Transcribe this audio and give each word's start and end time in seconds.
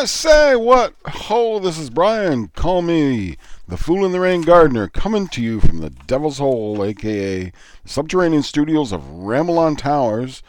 I 0.00 0.06
say, 0.06 0.56
what? 0.56 0.94
Ho, 1.04 1.58
this 1.58 1.76
is 1.76 1.90
Brian. 1.90 2.48
Call 2.48 2.80
me 2.80 3.36
the 3.68 3.76
Fool 3.76 4.06
in 4.06 4.12
the 4.12 4.20
Rain 4.20 4.40
Gardener, 4.40 4.88
coming 4.88 5.28
to 5.28 5.42
you 5.42 5.60
from 5.60 5.80
the 5.80 5.90
Devil's 5.90 6.38
Hole, 6.38 6.82
aka 6.82 7.52
subterranean 7.84 8.42
studios 8.42 8.92
of 8.92 9.02
Ramblon 9.02 9.76
Towers 9.76 10.42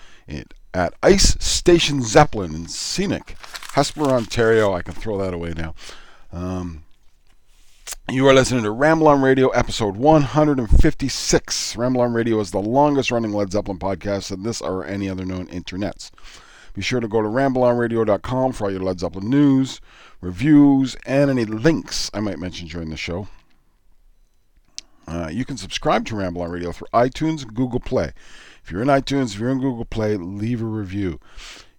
at 0.74 0.94
Ice 1.04 1.36
Station 1.44 2.02
Zeppelin 2.02 2.56
in 2.56 2.68
scenic 2.70 3.36
Hespeler, 3.74 4.14
Ontario. 4.14 4.72
I 4.72 4.84
can 4.84 4.94
throw 4.94 5.18
that 5.18 5.34
away 5.34 5.52
now. 5.54 5.76
Um, 6.32 6.84
you 8.10 8.26
are 8.30 8.34
listening 8.34 8.64
to 8.64 8.72
Ramble 8.72 9.10
on 9.10 9.22
Radio, 9.22 9.50
episode 9.50 9.98
156. 9.98 11.76
Ramble 11.76 12.00
on 12.00 12.14
Radio 12.14 12.40
is 12.40 12.52
the 12.52 12.62
longest 12.62 13.12
running 13.12 13.34
Led 13.34 13.52
Zeppelin 13.52 13.80
podcast 13.80 14.32
in 14.32 14.44
this 14.44 14.62
or 14.62 14.86
any 14.86 15.10
other 15.10 15.26
known 15.26 15.48
internets. 15.48 16.10
Be 16.74 16.82
sure 16.82 17.00
to 17.00 17.08
go 17.08 17.22
to 17.22 17.28
rambleonradio.com 17.28 18.54
for 18.54 18.66
all 18.66 18.72
your 18.72 18.82
Led 18.82 19.00
Zeppelin 19.00 19.30
news, 19.30 19.82
reviews, 20.22 20.96
and 21.06 21.30
any 21.30 21.46
links 21.46 22.09
I 22.14 22.20
might 22.20 22.40
mention 22.40 22.68
during 22.68 22.90
the 22.90 22.98
show. 22.98 23.28
Uh, 25.08 25.30
you 25.31 25.44
can 25.44 25.58
subscribe 25.58 26.06
to 26.06 26.16
Ramble 26.16 26.42
on 26.42 26.52
Radio 26.52 26.72
through 26.72 26.88
iTunes 26.94 27.42
and 27.42 27.54
Google 27.54 27.80
Play. 27.80 28.14
If 28.64 28.72
you're 28.72 28.81
in 28.81 28.88
iTunes, 28.88 29.34
if 29.34 29.40
you're 29.40 29.50
in 29.50 29.60
Google 29.60 29.86
Play, 29.86 30.16
leave 30.16 30.62
a 30.62 30.66
review. 30.66 31.20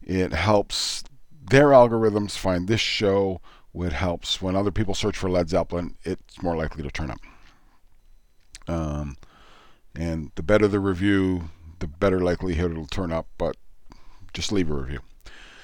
It 0.03 0.33
helps 0.33 1.05
their 1.51 1.69
algorithms 1.69 2.37
find 2.37 2.69
this 2.69 2.81
show. 2.81 3.41
It 3.75 3.93
helps 3.93 4.43
when 4.43 4.55
other 4.55 4.71
people 4.71 4.95
search 4.95 5.17
for 5.17 5.31
Led 5.31 5.49
Zeppelin, 5.49 5.97
it's 6.03 6.43
more 6.43 6.57
likely 6.57 6.83
to 6.83 6.91
turn 6.91 7.11
up. 7.11 7.21
Um, 8.69 9.17
and 9.95 10.31
the 10.35 10.43
better 10.43 10.69
the 10.69 10.81
review, 10.81 11.51
the 11.79 11.87
better 11.87 12.21
likelihood 12.21 12.73
it'll 12.73 12.87
turn 12.87 13.13
up. 13.13 13.29
But 13.39 13.57
just 14.33 14.53
leave 14.53 14.71
a 14.71 14.75
review. 14.75 15.01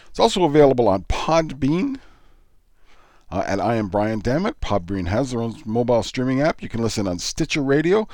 It's 0.09 0.21
also 0.21 0.45
available 0.45 0.89
on 0.89 1.05
Podbean. 1.05 1.99
Uh, 3.31 3.45
and 3.47 3.61
I 3.61 3.77
am 3.77 3.89
Brian 3.89 4.21
Dammit. 4.21 4.61
Podbean 4.61 5.09
has 5.09 5.31
their 5.31 5.41
own 5.41 5.55
mobile 5.67 6.03
streaming 6.03 6.41
app. 6.41 6.63
You 6.63 6.69
can 6.69 6.83
listen 6.83 7.07
on 7.07 7.19
Stitcher 7.19 7.63
Radio. 7.63 8.09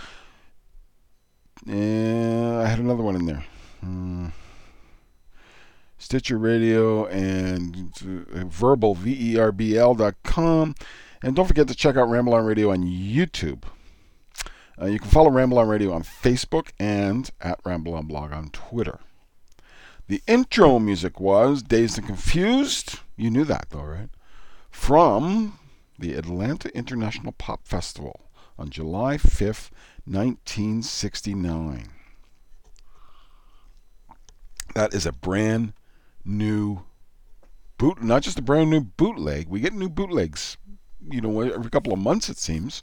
And 1.67 2.57
I 2.57 2.67
had 2.67 2.79
another 2.81 3.03
one 3.03 3.15
in 3.15 3.27
there. 3.27 3.45
Hmm. 3.81 4.29
Stitcher 5.99 6.37
Radio 6.37 7.07
and 7.07 7.93
uh, 8.35 8.45
Verbal, 8.45 8.95
V-E-R-B-L 8.95 9.95
dot 9.95 10.15
com. 10.23 10.75
And 11.23 11.35
don't 11.35 11.47
forget 11.47 11.69
to 11.69 11.75
check 11.75 11.97
out 11.97 12.11
Ramble 12.11 12.35
on 12.35 12.45
Radio 12.45 12.71
on 12.71 12.83
YouTube. 12.83 13.63
Uh, 14.81 14.87
you 14.87 14.99
can 14.99 15.09
follow 15.09 15.31
Ramble 15.31 15.59
on 15.59 15.69
Radio 15.69 15.93
on 15.93 16.03
Facebook 16.03 16.71
and 16.79 17.31
at 17.41 17.61
Ramble 17.65 17.95
on 17.95 18.07
Blog 18.07 18.33
on 18.33 18.51
Twitter. 18.51 18.99
The 20.07 20.23
intro 20.27 20.79
music 20.79 21.19
was 21.19 21.63
Dazed 21.63 21.97
and 21.97 22.07
Confused. 22.07 23.01
You 23.17 23.31
knew 23.31 23.45
that, 23.45 23.69
though, 23.71 23.85
right? 23.85 24.11
From 24.71 25.59
the 25.99 26.13
Atlanta 26.15 26.69
International 26.77 27.33
Pop 27.33 27.67
Festival 27.67 28.29
on 28.59 28.69
July 28.69 29.17
5th, 29.17 29.71
1969. 30.05 31.89
That 34.75 34.93
is 34.93 35.07
a 35.07 35.13
brand 35.13 35.73
new 36.23 36.83
boot, 37.79 38.03
not 38.03 38.23
just 38.23 38.39
a 38.39 38.43
brand 38.43 38.69
new 38.69 38.83
bootleg. 38.83 39.49
We 39.49 39.61
get 39.61 39.73
new 39.73 39.89
bootlegs, 39.89 40.59
you 41.11 41.23
know, 41.23 41.41
every 41.41 41.71
couple 41.71 41.95
of 41.95 41.99
months, 41.99 42.29
it 42.29 42.37
seems. 42.37 42.83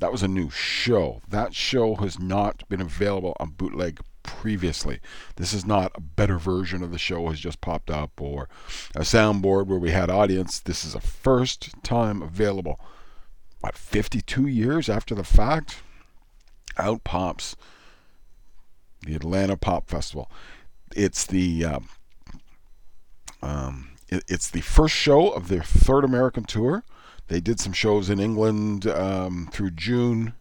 That 0.00 0.10
was 0.10 0.24
a 0.24 0.28
new 0.28 0.50
show. 0.50 1.22
That 1.28 1.54
show 1.54 1.94
has 1.96 2.18
not 2.18 2.68
been 2.68 2.80
available 2.80 3.36
on 3.38 3.50
bootleg 3.50 4.00
previously. 4.22 5.00
This 5.36 5.52
is 5.52 5.64
not 5.64 5.92
a 5.94 6.00
better 6.00 6.38
version 6.38 6.82
of 6.82 6.90
the 6.90 6.98
show 6.98 7.28
has 7.28 7.40
just 7.40 7.60
popped 7.60 7.90
up 7.90 8.20
or 8.20 8.48
a 8.94 9.00
soundboard 9.00 9.66
where 9.66 9.78
we 9.78 9.90
had 9.90 10.10
audience. 10.10 10.60
This 10.60 10.84
is 10.84 10.94
a 10.94 11.00
first 11.00 11.82
time 11.82 12.22
available. 12.22 12.80
What, 13.60 13.76
52 13.76 14.46
years 14.46 14.88
after 14.88 15.14
the 15.14 15.24
fact? 15.24 15.82
Out 16.78 17.04
pops 17.04 17.54
the 19.02 19.14
Atlanta 19.14 19.56
Pop 19.56 19.88
Festival. 19.88 20.30
It's 20.94 21.26
the 21.26 21.66
um, 23.42 23.90
it, 24.08 24.24
it's 24.28 24.50
the 24.50 24.60
first 24.60 24.94
show 24.94 25.30
of 25.30 25.48
their 25.48 25.62
third 25.62 26.04
American 26.04 26.44
tour. 26.44 26.84
They 27.28 27.40
did 27.40 27.60
some 27.60 27.72
shows 27.72 28.10
in 28.10 28.20
England 28.20 28.86
um, 28.86 29.48
through 29.52 29.72
June 29.72 30.34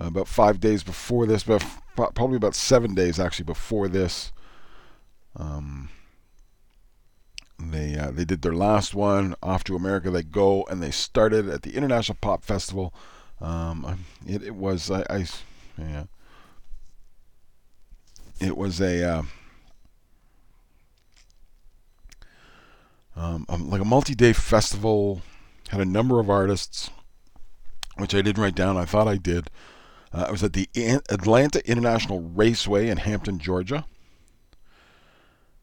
uh, 0.00 0.06
about 0.06 0.28
five 0.28 0.60
days 0.60 0.82
before 0.82 1.26
this, 1.26 1.42
but 1.42 1.64
probably 1.98 2.36
about 2.36 2.54
seven 2.54 2.94
days 2.94 3.18
actually 3.18 3.44
before 3.44 3.88
this. 3.88 4.32
Um, 5.36 5.90
they 7.58 7.96
uh, 7.96 8.10
they 8.10 8.24
did 8.24 8.42
their 8.42 8.54
last 8.54 8.94
one 8.94 9.34
off 9.42 9.64
to 9.64 9.76
America. 9.76 10.10
They 10.10 10.22
go 10.22 10.64
and 10.70 10.82
they 10.82 10.90
started 10.90 11.48
at 11.48 11.62
the 11.62 11.74
International 11.74 12.16
Pop 12.20 12.44
Festival. 12.44 12.94
Um, 13.40 14.04
it, 14.26 14.42
it 14.42 14.54
was 14.54 14.90
I, 14.90 15.04
I 15.10 15.26
yeah 15.76 16.04
it 18.40 18.56
was 18.56 18.80
a 18.80 19.04
uh, 19.04 19.22
um, 23.16 23.46
um, 23.48 23.70
like 23.70 23.80
a 23.80 23.84
multi-day 23.84 24.32
festival. 24.32 25.22
Had 25.70 25.80
a 25.80 25.84
number 25.84 26.18
of 26.18 26.30
artists, 26.30 26.90
which 27.96 28.14
I 28.14 28.22
didn't 28.22 28.42
write 28.42 28.54
down. 28.54 28.76
I 28.76 28.84
thought 28.84 29.08
I 29.08 29.16
did. 29.16 29.50
Uh, 30.12 30.26
I 30.28 30.30
was 30.30 30.42
at 30.42 30.52
the 30.52 30.68
Atlanta 30.76 31.66
International 31.68 32.20
Raceway 32.20 32.88
in 32.88 32.98
Hampton, 32.98 33.38
Georgia. 33.38 33.84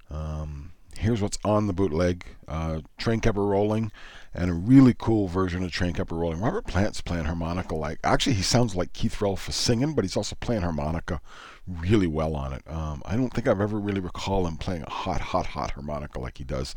Um, 0.09 0.71
here's 0.97 1.21
what's 1.21 1.39
on 1.44 1.68
the 1.68 1.74
bootleg 1.74 2.25
uh, 2.47 2.81
Train 2.97 3.19
Kept 3.19 3.38
Rolling, 3.38 3.92
and 4.33 4.51
a 4.51 4.53
really 4.53 4.94
cool 4.97 5.27
version 5.27 5.63
of 5.63 5.71
Train 5.71 5.94
Kept 5.94 6.12
Rolling. 6.12 6.39
Robert 6.39 6.68
Plant's 6.68 7.01
playing 7.01 7.25
harmonica 7.25 7.75
like, 7.75 8.00
actually, 8.03 8.33
he 8.33 8.44
sounds 8.44 8.75
like 8.75 8.94
Keith 8.94 9.15
Relf 9.19 9.50
is 9.50 9.56
singing, 9.56 9.94
but 9.94 10.03
he's 10.03 10.18
also 10.18 10.36
playing 10.39 10.62
harmonica 10.62 11.21
really 11.68 12.07
well 12.07 12.36
on 12.36 12.53
it. 12.53 12.62
Um, 12.68 13.01
I 13.06 13.15
don't 13.15 13.33
think 13.33 13.48
I've 13.48 13.62
ever 13.62 13.80
really 13.80 14.00
recall 14.00 14.45
him 14.45 14.57
playing 14.57 14.83
a 14.83 14.89
hot, 14.89 15.21
hot, 15.21 15.48
hot 15.48 15.71
harmonica 15.71 16.19
like 16.19 16.38
he 16.38 16.44
does 16.44 16.75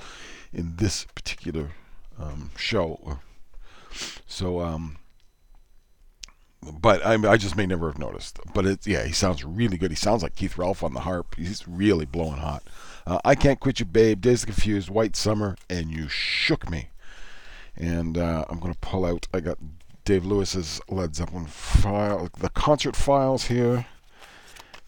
in 0.53 0.77
this 0.77 1.05
particular 1.15 1.73
um, 2.19 2.51
show. 2.57 3.19
So, 4.27 4.61
um, 4.61 4.97
but 6.63 7.05
I, 7.07 7.15
I 7.31 7.37
just 7.37 7.57
may 7.57 7.67
never 7.67 7.89
have 7.89 7.99
noticed. 7.99 8.41
But 8.55 8.67
it's 8.67 8.87
yeah, 8.87 9.05
he 9.05 9.13
sounds 9.13 9.45
really 9.45 9.79
good. 9.79 9.91
He 9.91 9.97
sounds 9.97 10.23
like 10.23 10.35
Keith 10.35 10.57
Relf 10.57 10.83
on 10.83 10.95
the 10.95 11.01
harp. 11.01 11.37
He's 11.37 11.67
really 11.69 12.05
blowing 12.05 12.39
hot. 12.39 12.63
Uh, 13.07 13.19
I 13.25 13.35
can't 13.35 13.61
quit 13.61 13.81
you, 13.81 13.87
babe. 13.87 14.21
Dazed 14.21 14.47
confused. 14.47 14.91
White 14.91 15.17
summer, 15.17 15.57
and 15.71 15.91
you 15.91 16.09
shook 16.09 16.69
me. 16.69 16.89
And 17.77 18.19
uh, 18.19 18.45
I'm 18.49 18.59
gonna 18.59 18.75
pull 18.81 19.05
out. 19.05 19.29
I 19.33 19.41
got 19.41 19.59
Dave 20.05 20.25
Lewis's 20.25 20.81
Led 20.89 21.15
Zeppelin 21.15 21.47
file, 21.47 22.29
the 22.39 22.49
concert 22.51 22.97
files 22.97 23.45
here, 23.45 23.87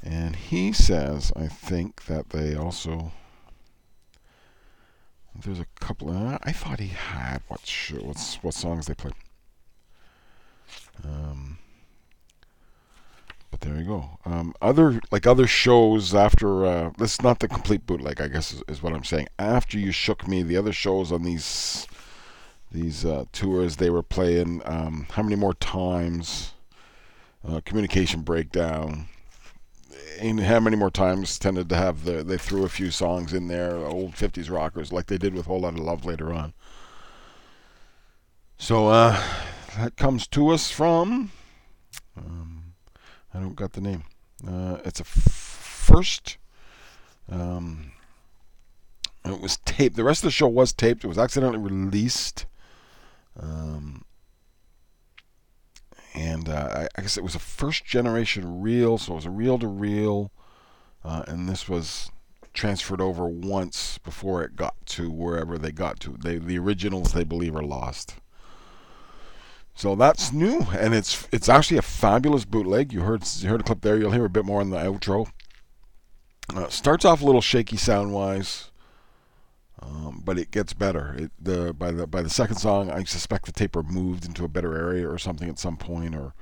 and 0.03 0.35
he 0.35 0.73
says 0.73 1.33
I 1.37 1.47
think 1.47 2.07
that 2.07 2.31
they 2.31 2.55
also. 2.55 3.13
There's 5.45 5.61
a 5.61 5.67
couple. 5.79 6.11
Of, 6.11 6.41
I 6.43 6.53
thought 6.53 6.81
he 6.81 6.89
had 6.89 7.43
what 7.47 7.61
what 8.03 8.39
what 8.43 8.55
songs 8.55 8.87
they 8.87 8.95
played. 8.95 9.15
Um, 11.05 11.59
but 13.51 13.61
there 13.61 13.77
you 13.77 13.85
go. 13.85 14.19
Um, 14.25 14.55
other 14.63 15.01
like 15.11 15.27
other 15.27 15.47
shows 15.47 16.15
after 16.15 16.65
uh, 16.65 16.91
this 16.99 17.21
not 17.23 17.41
the 17.41 17.49
complete 17.49 17.87
bootleg, 17.87 18.21
I 18.21 18.29
guess 18.29 18.53
is, 18.53 18.63
is, 18.69 18.83
what 18.83 18.93
I'm 18.93 19.05
saying. 19.05 19.29
After 19.39 19.79
you 19.79 19.93
shook 19.93 20.29
me, 20.29 20.43
the 20.43 20.57
other 20.57 20.73
shows 20.73 21.11
on 21.11 21.23
these 21.23 21.87
these 22.71 23.05
uh, 23.05 23.25
tours 23.33 23.77
they 23.77 23.91
were 23.91 24.03
playing. 24.03 24.63
Um, 24.65 25.07
how 25.11 25.23
many 25.23 25.37
more 25.37 25.55
times? 25.55 26.53
Uh, 27.47 27.61
communication 27.65 28.21
breakdown. 28.21 29.07
And 30.21 30.41
how 30.41 30.61
many 30.61 30.77
more 30.77 30.91
times 30.91 31.39
tended 31.39 31.71
to 31.71 31.77
have 31.77 32.05
the 32.05 32.23
they 32.23 32.37
threw 32.37 32.65
a 32.65 32.69
few 32.69 32.91
songs 32.91 33.33
in 33.33 33.49
there, 33.49 33.77
old 33.79 34.13
'50s 34.13 34.51
rockers, 34.51 34.93
like 34.93 35.07
they 35.07 35.19
did 35.19 35.35
with 35.35 35.47
Whole 35.47 35.61
Lot 35.61 35.75
of 35.75 35.81
Love 35.81 36.05
later 36.05 36.33
on. 36.33 36.53
So 38.59 38.89
uh, 38.89 39.19
that 39.77 39.97
comes 39.97 40.27
to 40.29 40.49
us 40.49 40.71
from. 40.71 41.31
Um, 42.17 42.75
I 43.33 43.41
don't 43.41 43.57
got 43.57 43.73
the 43.73 43.81
name. 43.81 44.05
Uh, 44.47 44.79
it's 44.85 45.01
a 45.01 45.05
f- 45.05 45.09
first. 45.09 46.39
Um, 47.31 47.93
it 49.25 49.41
was 49.41 49.59
taped. 49.59 49.97
The 49.97 50.05
rest 50.05 50.23
of 50.23 50.29
the 50.29 50.33
show 50.33 50.49
was 50.49 50.73
taped. 50.73 51.05
It 51.05 51.09
was 51.09 51.19
accidentally 51.19 51.59
released. 51.59 52.47
Um, 53.39 54.05
and 56.15 56.49
uh, 56.49 56.69
I, 56.73 56.89
I, 56.97 57.03
guess 57.03 57.17
it 57.17 57.23
was 57.23 57.35
a 57.35 57.41
first 57.41 57.85
generation 57.85 58.61
reel, 58.61 58.99
so 58.99 59.13
it 59.13 59.17
was 59.17 59.27
a 59.27 59.31
reel 59.31 59.59
to 59.59 59.69
reel. 59.69 60.33
and 61.05 61.49
this 61.49 61.69
was 61.69 62.11
transferred 62.53 63.01
over 63.01 63.27
once 63.27 63.99
before 63.99 64.43
it 64.43 64.57
got 64.57 64.75
to 64.85 65.11
wherever 65.11 65.57
they 65.57 65.71
got 65.71 66.01
to. 66.01 66.17
They, 66.19 66.39
the 66.39 66.59
originals, 66.59 67.13
they 67.13 67.25
believe, 67.25 67.55
are 67.55 67.63
lost. 67.63 68.17
So 69.81 69.95
that's 69.95 70.31
new, 70.31 70.67
and 70.79 70.93
it's 70.93 71.27
it's 71.33 71.49
actually 71.49 71.79
a 71.79 71.83
fabulous 71.83 72.45
bootleg. 72.45 72.93
You 72.93 73.01
heard 73.01 73.27
you 73.39 73.49
heard 73.49 73.63
a 73.63 73.65
clip 73.65 73.81
there. 73.81 73.97
You'll 73.97 74.11
hear 74.11 74.27
a 74.27 74.29
bit 74.29 74.45
more 74.45 74.61
in 74.61 74.69
the 74.69 74.77
outro. 74.77 75.31
Uh, 76.55 76.69
starts 76.69 77.07
off 77.07 77.23
a 77.23 77.25
little 77.25 77.41
shaky 77.41 77.79
sound 77.79 78.13
wise, 78.13 78.71
um, 79.81 80.21
but 80.23 80.39
it 80.39 80.51
gets 80.51 80.75
better. 80.75 81.15
It, 81.17 81.31
the 81.41 81.73
by 81.73 81.93
the 81.93 82.07
by 82.07 82.21
the 82.21 82.29
second 82.29 82.57
song, 82.57 82.91
I 82.91 83.05
suspect 83.05 83.47
the 83.47 83.53
taper 83.53 83.83
moved 83.83 84.27
into 84.27 84.45
a 84.45 84.49
better 84.49 84.77
area 84.77 85.09
or 85.09 85.17
something 85.17 85.49
at 85.49 85.59
some 85.59 85.79
point, 85.79 86.15
or 86.15 86.35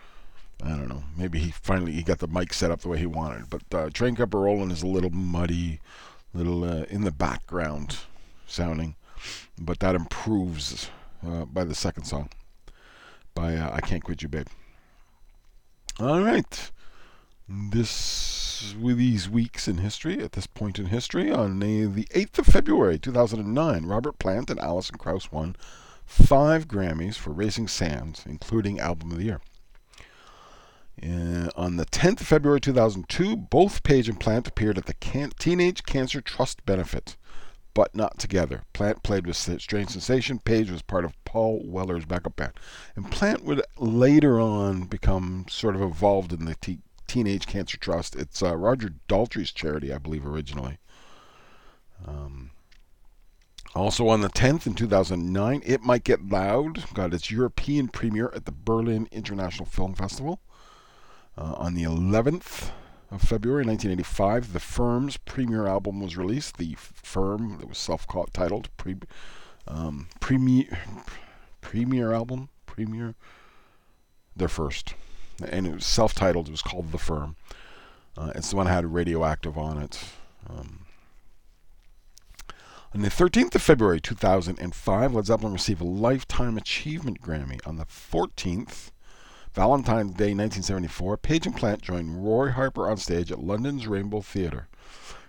I 0.60 0.70
don't 0.70 0.88
know. 0.88 1.04
Maybe 1.16 1.38
he 1.38 1.52
finally 1.52 1.92
he 1.92 2.02
got 2.02 2.18
the 2.18 2.26
mic 2.26 2.52
set 2.52 2.72
up 2.72 2.80
the 2.80 2.88
way 2.88 2.98
he 2.98 3.06
wanted. 3.06 3.48
But 3.48 3.62
uh, 3.72 3.90
Train 3.90 4.16
Kept 4.16 4.34
Rolling 4.34 4.72
is 4.72 4.82
a 4.82 4.88
little 4.88 5.10
muddy, 5.10 5.78
little 6.34 6.64
uh, 6.64 6.86
in 6.90 7.02
the 7.02 7.12
background 7.12 7.98
sounding, 8.48 8.96
but 9.56 9.78
that 9.78 9.94
improves 9.94 10.90
uh, 11.24 11.44
by 11.44 11.62
the 11.62 11.76
second 11.76 12.02
song 12.02 12.30
by 13.34 13.56
uh, 13.56 13.70
I 13.72 13.80
Can't 13.80 14.04
Quit 14.04 14.22
You 14.22 14.28
Babe. 14.28 14.46
All 16.00 16.22
right. 16.22 16.70
This 17.48 18.74
with 18.80 18.98
these 18.98 19.28
weeks 19.28 19.68
in 19.68 19.78
history, 19.78 20.22
at 20.22 20.32
this 20.32 20.46
point 20.46 20.78
in 20.78 20.86
history, 20.86 21.32
on 21.32 21.60
the, 21.60 21.86
the 21.86 22.04
8th 22.06 22.40
of 22.40 22.46
February 22.46 22.98
2009, 22.98 23.86
Robert 23.86 24.18
Plant 24.18 24.50
and 24.50 24.60
Alison 24.60 24.98
Krauss 24.98 25.32
won 25.32 25.56
five 26.04 26.66
Grammys 26.68 27.16
for 27.16 27.30
Raising 27.30 27.68
Sands, 27.68 28.24
including 28.26 28.80
Album 28.80 29.12
of 29.12 29.18
the 29.18 29.24
Year. 29.24 29.40
Uh, 31.00 31.48
on 31.54 31.76
the 31.76 31.86
10th 31.86 32.20
of 32.20 32.26
February 32.26 32.60
2002, 32.60 33.36
both 33.36 33.82
Page 33.84 34.08
and 34.08 34.18
Plant 34.18 34.48
appeared 34.48 34.78
at 34.78 34.86
the 34.86 34.94
Can- 34.94 35.32
Teenage 35.38 35.84
Cancer 35.84 36.20
Trust 36.20 36.66
benefit 36.66 37.16
but 37.78 37.94
not 37.94 38.18
together. 38.18 38.64
Plant 38.72 39.04
played 39.04 39.24
with 39.24 39.36
Strange 39.36 39.90
Sensation. 39.90 40.40
Page 40.40 40.68
was 40.68 40.82
part 40.82 41.04
of 41.04 41.14
Paul 41.24 41.62
Weller's 41.64 42.04
backup 42.04 42.34
band. 42.34 42.54
And 42.96 43.08
Plant 43.08 43.44
would 43.44 43.62
later 43.78 44.40
on 44.40 44.86
become 44.86 45.46
sort 45.48 45.76
of 45.76 45.82
involved 45.82 46.32
in 46.32 46.44
the 46.44 46.56
Teenage 47.06 47.46
Cancer 47.46 47.78
Trust. 47.78 48.16
It's 48.16 48.42
uh, 48.42 48.56
Roger 48.56 48.94
Daltrey's 49.08 49.52
charity, 49.52 49.92
I 49.92 49.98
believe, 49.98 50.26
originally. 50.26 50.78
Um, 52.04 52.50
also 53.76 54.08
on 54.08 54.22
the 54.22 54.28
10th 54.28 54.66
in 54.66 54.74
2009, 54.74 55.62
It 55.64 55.80
Might 55.80 56.02
Get 56.02 56.28
Loud 56.28 56.92
got 56.94 57.14
its 57.14 57.30
European 57.30 57.86
premiere 57.86 58.32
at 58.34 58.44
the 58.44 58.50
Berlin 58.50 59.06
International 59.12 59.66
Film 59.66 59.94
Festival. 59.94 60.40
Uh, 61.36 61.54
on 61.56 61.74
the 61.74 61.84
11th, 61.84 62.72
of 63.10 63.22
February 63.22 63.64
1985, 63.64 64.52
The 64.52 64.60
Firm's 64.60 65.16
premier 65.16 65.66
album 65.66 66.00
was 66.00 66.16
released. 66.16 66.58
The 66.58 66.74
Firm, 66.76 67.58
that 67.58 67.68
was 67.68 67.78
self-titled, 67.78 68.68
pre, 68.76 68.96
um, 69.66 70.08
premier, 70.20 70.78
premiere 71.60 72.12
album, 72.12 72.50
premier, 72.66 73.14
their 74.36 74.48
first, 74.48 74.94
and 75.42 75.66
it 75.66 75.74
was 75.74 75.86
self-titled. 75.86 76.48
It 76.48 76.52
was 76.52 76.62
called 76.62 76.92
The 76.92 76.98
Firm. 76.98 77.36
Uh, 78.16 78.32
it's 78.34 78.50
the 78.50 78.56
one 78.56 78.66
that 78.66 78.72
had 78.72 78.92
Radioactive 78.92 79.56
on 79.56 79.80
it. 79.80 80.04
Um, 80.48 80.86
on 82.94 83.02
the 83.02 83.10
13th 83.10 83.54
of 83.54 83.62
February 83.62 84.00
2005, 84.00 85.14
Led 85.14 85.26
Zeppelin 85.26 85.52
received 85.52 85.80
a 85.80 85.84
Lifetime 85.84 86.56
Achievement 86.56 87.20
Grammy. 87.20 87.60
On 87.66 87.76
the 87.76 87.84
14th, 87.84 88.90
Valentine's 89.54 90.14
Day 90.14 90.34
1974, 90.34 91.16
Page 91.16 91.46
and 91.46 91.56
Plant 91.56 91.82
joined 91.82 92.24
Roy 92.24 92.50
Harper 92.50 92.88
on 92.88 92.96
stage 92.96 93.32
at 93.32 93.40
London's 93.40 93.86
Rainbow 93.86 94.20
Theatre. 94.20 94.68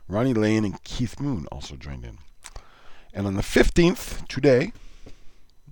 Ronnie 0.08 0.34
Lane 0.34 0.66
and 0.66 0.84
Keith 0.84 1.20
Moon 1.20 1.46
also 1.52 1.76
joined 1.76 2.06
in. 2.06 2.18
And 3.14 3.28
on 3.28 3.36
the 3.36 3.42
15th, 3.42 4.28
today, 4.28 4.72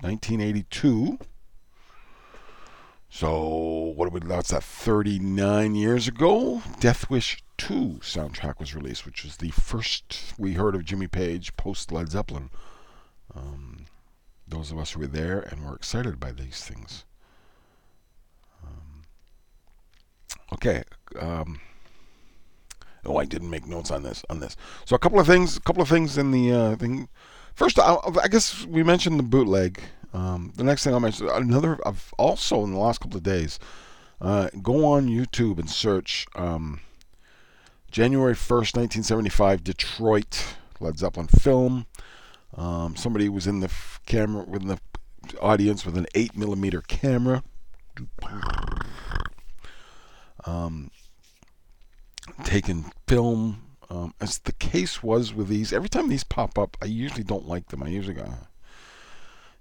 1982, 0.01 1.19
so 3.09 3.93
what 3.95 4.11
we, 4.11 4.19
that's 4.19 4.51
that 4.51 4.63
39 4.63 5.75
years 5.75 6.07
ago, 6.07 6.61
Death 6.79 7.09
Wish 7.09 7.43
2 7.57 7.99
soundtrack 8.01 8.59
was 8.59 8.75
released, 8.75 9.05
which 9.05 9.23
was 9.23 9.37
the 9.37 9.49
first 9.49 10.33
we 10.37 10.53
heard 10.53 10.75
of 10.75 10.85
Jimmy 10.85 11.07
Page 11.07 11.55
post 11.57 11.91
Led 11.91 12.11
Zeppelin. 12.11 12.49
Um, 13.33 13.85
those 14.47 14.71
of 14.71 14.77
us 14.77 14.91
who 14.91 14.99
were 14.99 15.07
there 15.07 15.39
and 15.39 15.65
were 15.65 15.75
excited 15.75 16.19
by 16.19 16.31
these 16.31 16.63
things. 16.63 17.05
Okay. 20.53 20.83
Um, 21.19 21.59
oh, 23.05 23.17
I 23.17 23.25
didn't 23.25 23.49
make 23.49 23.65
notes 23.65 23.91
on 23.91 24.03
this. 24.03 24.23
On 24.29 24.39
this. 24.39 24.55
So 24.85 24.95
a 24.95 24.99
couple 24.99 25.19
of 25.19 25.27
things. 25.27 25.57
A 25.57 25.61
couple 25.61 25.81
of 25.81 25.89
things 25.89 26.17
in 26.17 26.31
the 26.31 26.51
uh, 26.51 26.75
thing. 26.75 27.09
First, 27.53 27.79
I, 27.79 27.97
I 28.21 28.27
guess 28.27 28.65
we 28.65 28.83
mentioned 28.83 29.19
the 29.19 29.23
bootleg. 29.23 29.81
Um, 30.13 30.53
the 30.55 30.63
next 30.63 30.83
thing 30.83 30.93
I'll 30.93 30.99
mention, 30.99 31.27
another. 31.29 31.77
I've 31.85 32.13
also 32.17 32.63
in 32.63 32.71
the 32.71 32.79
last 32.79 33.01
couple 33.01 33.17
of 33.17 33.23
days, 33.23 33.59
uh, 34.21 34.49
go 34.61 34.85
on 34.85 35.07
YouTube 35.07 35.59
and 35.59 35.69
search 35.69 36.25
um, 36.35 36.79
January 37.91 38.35
first, 38.35 38.75
nineteen 38.75 39.03
seventy-five, 39.03 39.63
Detroit 39.63 40.55
Led 40.79 40.97
Zeppelin 40.97 41.27
film. 41.27 41.87
Um, 42.55 42.95
somebody 42.95 43.27
was 43.27 43.47
in 43.47 43.59
the 43.59 43.67
f- 43.67 43.99
camera 44.05 44.43
with 44.43 44.65
the 44.65 44.79
audience 45.41 45.85
with 45.85 45.97
an 45.97 46.07
eight 46.15 46.37
millimeter 46.37 46.81
camera 46.81 47.43
um, 50.47 50.91
taken 52.43 52.85
film. 53.07 53.61
Um, 53.89 54.13
as 54.19 54.39
the 54.39 54.51
case 54.51 55.01
was 55.01 55.33
with 55.33 55.47
these, 55.47 55.71
every 55.71 55.87
time 55.87 56.09
these 56.09 56.25
pop 56.25 56.57
up, 56.59 56.75
I 56.81 56.85
usually 56.85 57.23
don't 57.23 57.47
like 57.47 57.69
them. 57.69 57.83
I 57.83 57.87
usually 57.87 58.15
go, 58.15 58.33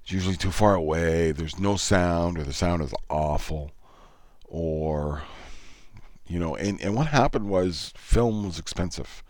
it's 0.03 0.11
usually 0.11 0.37
too 0.37 0.51
far 0.51 0.75
away. 0.75 1.31
There's 1.31 1.61
no 1.61 1.77
sound, 1.77 2.37
or 2.37 2.43
the 2.43 2.53
sound 2.53 2.83
is 2.83 2.93
awful, 3.09 3.71
or 4.45 5.23
you 6.27 6.41
know. 6.41 6.57
And, 6.57 6.81
and 6.81 6.97
what 6.97 7.07
happened 7.07 7.49
was 7.49 7.93
film 7.97 8.45
was 8.45 8.59
expensive. 8.59 9.23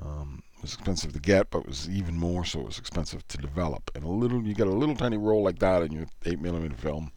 Um, 0.00 0.44
it 0.58 0.62
was 0.62 0.74
expensive 0.74 1.12
to 1.14 1.18
get, 1.20 1.50
but 1.50 1.60
it 1.60 1.66
was 1.66 1.90
even 1.90 2.16
more 2.16 2.44
so. 2.44 2.60
It 2.60 2.66
was 2.66 2.78
expensive 2.78 3.26
to 3.26 3.38
develop. 3.38 3.90
And 3.96 4.04
a 4.04 4.08
little, 4.08 4.42
you 4.42 4.54
get 4.54 4.68
a 4.68 4.72
little 4.72 4.94
tiny 4.94 5.16
roll 5.16 5.42
like 5.42 5.58
that 5.58 5.82
in 5.82 5.90
your 5.90 6.06
eight 6.24 6.40
millimeter 6.40 6.76
film 6.76 7.10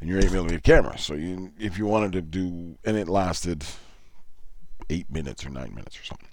and 0.00 0.08
your 0.08 0.18
8 0.18 0.32
millimeter 0.32 0.60
camera. 0.60 0.98
So 0.98 1.14
you, 1.14 1.52
if 1.58 1.78
you 1.78 1.86
wanted 1.86 2.12
to 2.12 2.22
do, 2.22 2.78
and 2.84 2.96
it 2.96 3.08
lasted 3.08 3.64
eight 4.88 5.10
minutes 5.10 5.46
or 5.46 5.50
nine 5.50 5.74
minutes 5.74 5.98
or 5.98 6.04
something. 6.04 6.28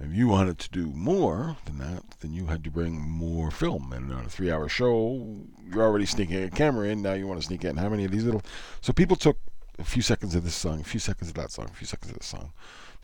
If 0.00 0.12
you 0.12 0.26
wanted 0.26 0.58
to 0.58 0.70
do 0.70 0.86
more 0.86 1.56
than 1.64 1.78
that, 1.78 2.02
then 2.20 2.32
you 2.32 2.46
had 2.46 2.64
to 2.64 2.70
bring 2.70 3.00
more 3.00 3.50
film. 3.50 3.92
And 3.92 4.12
on 4.12 4.24
a 4.24 4.28
three-hour 4.28 4.68
show, 4.68 5.46
you're 5.64 5.84
already 5.84 6.04
sneaking 6.04 6.42
a 6.42 6.50
camera 6.50 6.88
in. 6.88 7.00
Now 7.00 7.12
you 7.12 7.26
want 7.26 7.40
to 7.40 7.46
sneak 7.46 7.64
in 7.64 7.76
how 7.76 7.88
many 7.88 8.04
of 8.04 8.10
these 8.10 8.24
little? 8.24 8.42
So 8.80 8.92
people 8.92 9.16
took 9.16 9.38
a 9.78 9.84
few 9.84 10.02
seconds 10.02 10.34
of 10.34 10.44
this 10.44 10.54
song, 10.54 10.80
a 10.80 10.84
few 10.84 11.00
seconds 11.00 11.30
of 11.30 11.36
that 11.36 11.52
song, 11.52 11.66
a 11.70 11.76
few 11.76 11.86
seconds 11.86 12.10
of 12.10 12.18
this 12.18 12.26
song. 12.26 12.52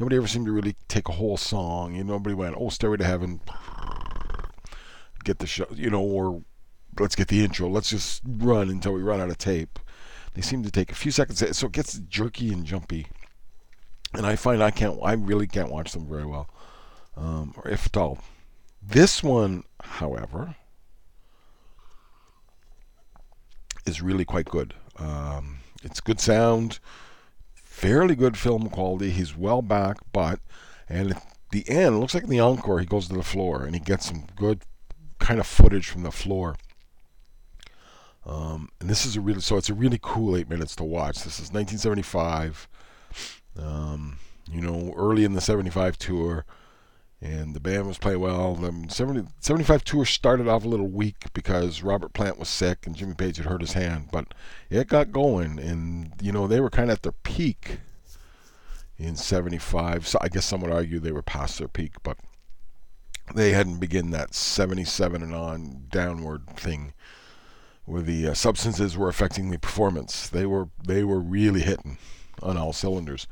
Nobody 0.00 0.16
ever 0.16 0.26
seemed 0.26 0.46
to 0.46 0.52
really 0.52 0.74
take 0.88 1.08
a 1.08 1.12
whole 1.12 1.36
song. 1.36 1.94
You 1.94 2.02
know, 2.02 2.14
nobody 2.14 2.34
went, 2.34 2.56
"Oh, 2.58 2.70
Stairway 2.70 2.96
to 2.98 3.04
Heaven." 3.04 3.40
Get 5.22 5.38
the 5.38 5.46
show, 5.46 5.66
you 5.72 5.90
know, 5.90 6.02
or 6.02 6.42
let's 7.00 7.16
get 7.16 7.28
the 7.28 7.44
intro. 7.44 7.68
Let's 7.68 7.90
just 7.90 8.22
run 8.26 8.68
until 8.70 8.92
we 8.92 9.02
run 9.02 9.20
out 9.20 9.30
of 9.30 9.38
tape. 9.38 9.78
They 10.34 10.42
seem 10.42 10.62
to 10.62 10.70
take 10.70 10.92
a 10.92 10.94
few 10.94 11.10
seconds, 11.10 11.44
so 11.56 11.66
it 11.66 11.72
gets 11.72 11.98
jerky 11.98 12.52
and 12.52 12.64
jumpy. 12.64 13.06
And 14.14 14.26
I 14.26 14.36
find 14.36 14.62
I 14.62 14.70
can't, 14.70 14.98
I 15.02 15.12
really 15.12 15.46
can't 15.46 15.70
watch 15.70 15.92
them 15.92 16.06
very 16.06 16.24
well, 16.24 16.48
um, 17.16 17.54
or 17.56 17.68
if 17.68 17.86
at 17.86 17.96
all. 17.96 18.18
This 18.82 19.22
one, 19.22 19.64
however, 19.82 20.56
is 23.86 24.00
really 24.00 24.24
quite 24.24 24.46
good. 24.46 24.74
Um, 24.96 25.58
it's 25.82 26.00
good 26.00 26.20
sound, 26.20 26.78
fairly 27.54 28.14
good 28.14 28.36
film 28.36 28.68
quality. 28.68 29.10
He's 29.10 29.36
well 29.36 29.62
back, 29.62 29.98
but 30.12 30.40
and 30.88 31.12
at 31.12 31.22
the 31.50 31.68
end, 31.68 32.00
looks 32.00 32.14
like 32.14 32.24
in 32.24 32.30
the 32.30 32.40
encore, 32.40 32.80
he 32.80 32.86
goes 32.86 33.08
to 33.08 33.14
the 33.14 33.22
floor 33.22 33.64
and 33.64 33.74
he 33.74 33.80
gets 33.80 34.06
some 34.06 34.26
good 34.36 34.62
kind 35.18 35.38
of 35.38 35.46
footage 35.46 35.88
from 35.88 36.02
the 36.02 36.10
floor. 36.10 36.56
Um, 38.26 38.68
and 38.80 38.88
this 38.88 39.06
is 39.06 39.16
a 39.16 39.20
really 39.20 39.40
so 39.40 39.56
it's 39.56 39.70
a 39.70 39.74
really 39.74 39.98
cool 40.00 40.36
eight 40.36 40.50
minutes 40.50 40.76
to 40.76 40.84
watch. 40.84 41.24
This 41.24 41.38
is 41.38 41.52
1975. 41.52 42.68
Um, 43.58 44.18
you 44.50 44.60
know, 44.60 44.92
early 44.96 45.24
in 45.24 45.32
the 45.32 45.40
75 45.40 45.98
tour, 45.98 46.44
and 47.20 47.54
the 47.54 47.60
band 47.60 47.86
was 47.86 47.98
playing 47.98 48.20
well. 48.20 48.54
The 48.54 48.86
70, 48.88 49.28
75 49.40 49.84
tour 49.84 50.04
started 50.04 50.48
off 50.48 50.64
a 50.64 50.68
little 50.68 50.88
weak 50.88 51.32
because 51.32 51.82
Robert 51.82 52.12
Plant 52.12 52.38
was 52.38 52.48
sick 52.48 52.86
and 52.86 52.96
Jimmy 52.96 53.14
Page 53.14 53.36
had 53.36 53.46
hurt 53.46 53.60
his 53.60 53.74
hand, 53.74 54.08
but 54.10 54.34
it 54.70 54.88
got 54.88 55.12
going, 55.12 55.58
and 55.58 56.12
you 56.20 56.32
know 56.32 56.46
they 56.46 56.60
were 56.60 56.70
kind 56.70 56.90
of 56.90 56.96
at 56.96 57.02
their 57.02 57.12
peak 57.12 57.78
in 58.98 59.16
75. 59.16 60.06
So 60.06 60.18
I 60.20 60.28
guess 60.28 60.44
some 60.44 60.60
would 60.60 60.72
argue 60.72 60.98
they 60.98 61.12
were 61.12 61.22
past 61.22 61.58
their 61.58 61.68
peak, 61.68 61.94
but 62.02 62.18
they 63.34 63.52
hadn't 63.52 63.78
begun 63.78 64.10
that 64.10 64.34
77 64.34 65.22
and 65.22 65.34
on 65.34 65.86
downward 65.90 66.46
thing 66.56 66.92
where 67.84 68.02
the 68.02 68.28
uh, 68.28 68.34
substances 68.34 68.96
were 68.96 69.08
affecting 69.08 69.50
the 69.50 69.58
performance. 69.58 70.28
They 70.28 70.46
were 70.46 70.68
they 70.86 71.04
were 71.04 71.20
really 71.20 71.60
hitting 71.60 71.98
on 72.42 72.56
all 72.56 72.72
cylinders. 72.72 73.26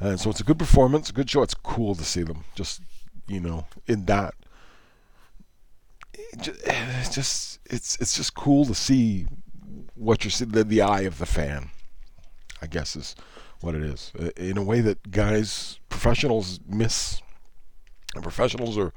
And 0.00 0.18
so 0.18 0.30
it's 0.30 0.40
a 0.40 0.44
good 0.44 0.58
performance, 0.58 1.10
a 1.10 1.12
good 1.12 1.30
show. 1.30 1.42
It's 1.42 1.54
cool 1.54 1.94
to 1.94 2.04
see 2.04 2.22
them 2.22 2.44
just 2.54 2.82
you 3.28 3.40
know 3.40 3.66
in 3.86 4.06
that. 4.06 4.34
It's 6.14 7.08
just 7.14 7.60
it's 7.66 7.96
it's 8.00 8.16
just 8.16 8.34
cool 8.34 8.64
to 8.66 8.74
see 8.74 9.26
what 9.94 10.24
you're 10.24 10.30
seeing 10.30 10.50
the, 10.50 10.64
the 10.64 10.82
eye 10.82 11.02
of 11.02 11.18
the 11.18 11.26
fan. 11.26 11.70
I 12.60 12.66
guess 12.66 12.94
is 12.94 13.16
what 13.60 13.74
it 13.74 13.82
is 13.82 14.12
in 14.36 14.58
a 14.58 14.62
way 14.62 14.80
that 14.80 15.10
guys 15.10 15.78
professionals 15.88 16.60
miss. 16.68 17.20
And 18.14 18.22
professionals 18.22 18.76
are 18.76 18.92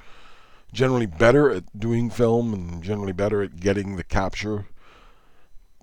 generally 0.74 1.06
better 1.06 1.50
at 1.50 1.80
doing 1.80 2.10
film 2.10 2.54
and 2.54 2.84
generally 2.84 3.14
better 3.14 3.42
at 3.42 3.60
getting 3.60 3.96
the 3.96 4.04
capture. 4.04 4.66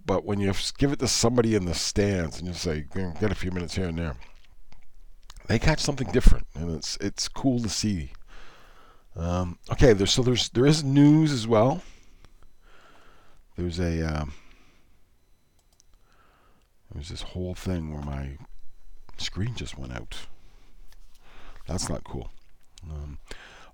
But 0.04 0.24
when 0.24 0.40
you 0.40 0.52
give 0.78 0.92
it 0.92 0.98
to 0.98 1.08
somebody 1.08 1.54
in 1.54 1.64
the 1.64 1.74
stands 1.74 2.38
and 2.38 2.48
you 2.48 2.54
say, 2.54 2.86
get 2.92 3.30
a 3.30 3.36
few 3.36 3.52
minutes 3.52 3.76
here 3.76 3.86
and 3.86 3.98
there, 3.98 4.16
they 5.46 5.58
catch 5.58 5.80
something 5.80 6.10
different, 6.10 6.46
and 6.54 6.74
it's 6.74 6.96
it's 6.96 7.28
cool 7.28 7.60
to 7.60 7.68
see. 7.68 8.12
Um, 9.14 9.58
okay, 9.70 9.92
there's 9.92 10.12
so 10.12 10.22
there's 10.22 10.48
there 10.50 10.66
is 10.66 10.82
news 10.82 11.32
as 11.32 11.46
well. 11.46 11.82
There's 13.56 13.78
a 13.78 14.02
um, 14.02 14.32
there's 16.92 17.08
this 17.08 17.22
whole 17.22 17.54
thing 17.54 17.92
where 17.92 18.02
my 18.02 18.38
screen 19.18 19.54
just 19.54 19.78
went 19.78 19.92
out. 19.92 20.16
That's 21.66 21.88
not 21.88 22.04
cool. 22.04 22.30
Um, 22.90 23.18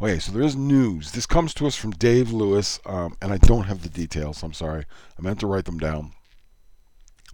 okay, 0.00 0.18
so 0.18 0.32
there 0.32 0.42
is 0.42 0.56
news. 0.56 1.12
This 1.12 1.26
comes 1.26 1.54
to 1.54 1.66
us 1.66 1.76
from 1.76 1.92
Dave 1.92 2.32
Lewis, 2.32 2.80
um, 2.86 3.16
and 3.22 3.32
I 3.32 3.38
don't 3.38 3.64
have 3.64 3.82
the 3.82 3.88
details. 3.88 4.42
I'm 4.42 4.52
sorry. 4.52 4.84
I 5.18 5.22
meant 5.22 5.40
to 5.40 5.46
write 5.46 5.64
them 5.64 5.78
down. 5.78 6.12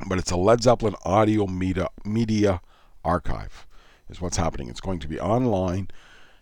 But 0.07 0.19
it's 0.19 0.31
a 0.31 0.37
Led 0.37 0.63
Zeppelin 0.63 0.97
audio 1.05 1.47
media, 1.47 1.89
media 2.05 2.61
archive, 3.05 3.67
is 4.09 4.21
what's 4.21 4.37
happening. 4.37 4.69
It's 4.69 4.81
going 4.81 4.99
to 5.01 5.09
be 5.09 5.21
online, 5.21 5.89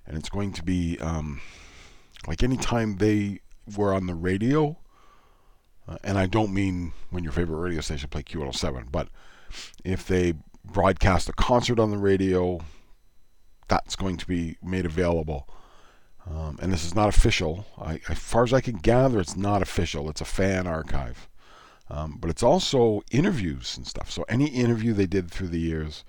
and 0.06 0.16
it's 0.16 0.30
going 0.30 0.52
to 0.54 0.62
be 0.62 0.99
um, 1.00 1.40
like 2.26 2.42
anytime 2.42 2.97
they 2.97 3.40
were 3.76 3.92
on 3.92 4.06
the 4.06 4.14
radio. 4.14 4.78
Uh, 5.87 5.99
and 6.04 6.16
I 6.16 6.26
don't 6.26 6.54
mean 6.54 6.92
when 7.11 7.25
your 7.25 7.32
favorite 7.32 7.59
radio 7.59 7.80
station 7.80 8.09
play 8.09 8.23
Q107, 8.23 8.90
but 8.90 9.09
if 9.85 10.06
they 10.06 10.35
broadcast 10.64 11.28
a 11.28 11.32
concert 11.32 11.78
on 11.78 11.90
the 11.90 11.99
radio, 11.99 12.61
that's 13.68 13.97
going 13.97 14.16
to 14.16 14.26
be 14.26 14.56
made 14.62 14.87
available. 14.87 15.49
Um, 16.26 16.59
and 16.62 16.73
this 16.73 16.85
is 16.85 16.94
not 16.94 17.09
official. 17.09 17.66
I, 17.76 18.00
as 18.09 18.18
far 18.18 18.44
as 18.44 18.52
I 18.52 18.61
can 18.61 18.76
gather, 18.76 19.18
it's 19.18 19.37
not 19.37 19.61
official. 19.61 20.09
It's 20.09 20.21
a 20.21 20.26
fan 20.26 20.66
archive. 20.66 21.28
Um, 21.92 22.16
but 22.18 22.30
it's 22.30 22.42
also 22.42 23.02
interviews 23.11 23.76
and 23.76 23.87
stuff. 23.87 24.11
So 24.11 24.25
any 24.26 24.46
interview 24.46 24.94
they 24.94 25.06
did 25.06 25.30
through 25.30 25.49
the 25.49 25.61
years, 25.61 26.04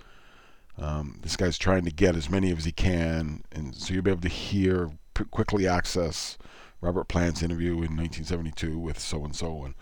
um, 0.78 1.20
this 1.22 1.36
guy's 1.36 1.58
trying 1.58 1.84
to 1.84 1.92
get 1.92 2.16
as 2.16 2.30
many 2.30 2.52
as 2.54 2.64
he 2.64 2.72
can, 2.72 3.44
and 3.52 3.76
so 3.76 3.94
you'll 3.94 4.04
be 4.04 4.12
able 4.12 4.22
to 4.22 4.30
hear 4.30 4.92
quickly 5.30 5.68
access 5.68 6.38
Robert 6.80 7.10
Plant's 7.10 7.44
interview 7.44 7.74
in 7.74 7.98
1972 7.98 8.80
with 8.80 8.98
so 8.98 9.26
and 9.26 9.36
so, 9.36 9.66
and 9.66 9.76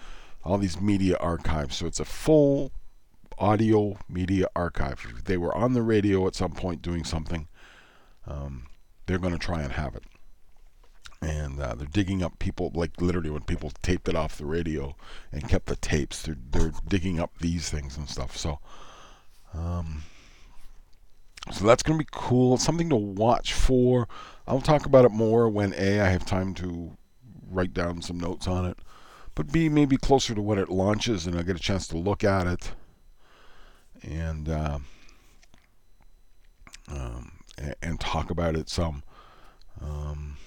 all 0.43 0.57
these 0.57 0.81
media 0.81 1.17
archives. 1.17 1.77
So 1.77 1.85
it's 1.85 1.99
a 1.99 2.05
full 2.05 2.71
audio 3.37 3.97
media 4.09 4.47
archive. 4.55 5.05
If 5.17 5.25
they 5.25 5.37
were 5.37 5.55
on 5.55 5.73
the 5.73 5.83
radio 5.83 6.25
at 6.25 6.35
some 6.35 6.51
point 6.51 6.81
doing 6.81 7.03
something, 7.03 7.47
um, 8.25 8.65
they're 9.05 9.19
going 9.19 9.33
to 9.33 9.39
try 9.39 9.61
and 9.61 9.73
have 9.73 9.95
it. 9.95 10.03
And 11.21 11.61
uh, 11.61 11.75
they're 11.75 11.87
digging 11.87 12.23
up 12.23 12.39
people, 12.39 12.71
like 12.73 12.99
literally 12.99 13.29
when 13.29 13.43
people 13.43 13.71
taped 13.83 14.09
it 14.09 14.15
off 14.15 14.37
the 14.37 14.45
radio 14.45 14.95
and 15.31 15.47
kept 15.47 15.67
the 15.67 15.75
tapes, 15.75 16.23
they're, 16.23 16.37
they're 16.49 16.73
digging 16.87 17.19
up 17.19 17.37
these 17.39 17.69
things 17.69 17.95
and 17.95 18.09
stuff. 18.09 18.35
So, 18.35 18.59
um, 19.53 20.03
so 21.51 21.65
that's 21.65 21.83
going 21.83 21.99
to 21.99 22.03
be 22.03 22.09
cool. 22.11 22.55
It's 22.55 22.65
something 22.65 22.89
to 22.89 22.95
watch 22.95 23.53
for. 23.53 24.07
I'll 24.47 24.61
talk 24.61 24.87
about 24.87 25.05
it 25.05 25.11
more 25.11 25.47
when 25.47 25.75
A, 25.75 25.99
I 26.01 26.09
have 26.09 26.25
time 26.25 26.55
to 26.55 26.97
write 27.51 27.73
down 27.73 28.01
some 28.01 28.19
notes 28.19 28.47
on 28.47 28.65
it, 28.65 28.79
but 29.35 29.51
B, 29.51 29.69
maybe 29.69 29.97
closer 29.97 30.33
to 30.33 30.41
when 30.41 30.57
it 30.57 30.69
launches 30.69 31.27
and 31.27 31.37
I 31.37 31.43
get 31.43 31.55
a 31.55 31.59
chance 31.59 31.87
to 31.89 31.97
look 31.97 32.23
at 32.23 32.47
it 32.47 32.71
and 34.03 34.49
uh, 34.49 34.79
um, 36.87 37.31
and 37.81 37.99
talk 37.99 38.29
about 38.29 38.55
it 38.55 38.69
some. 38.69 39.03
Um, 39.81 40.37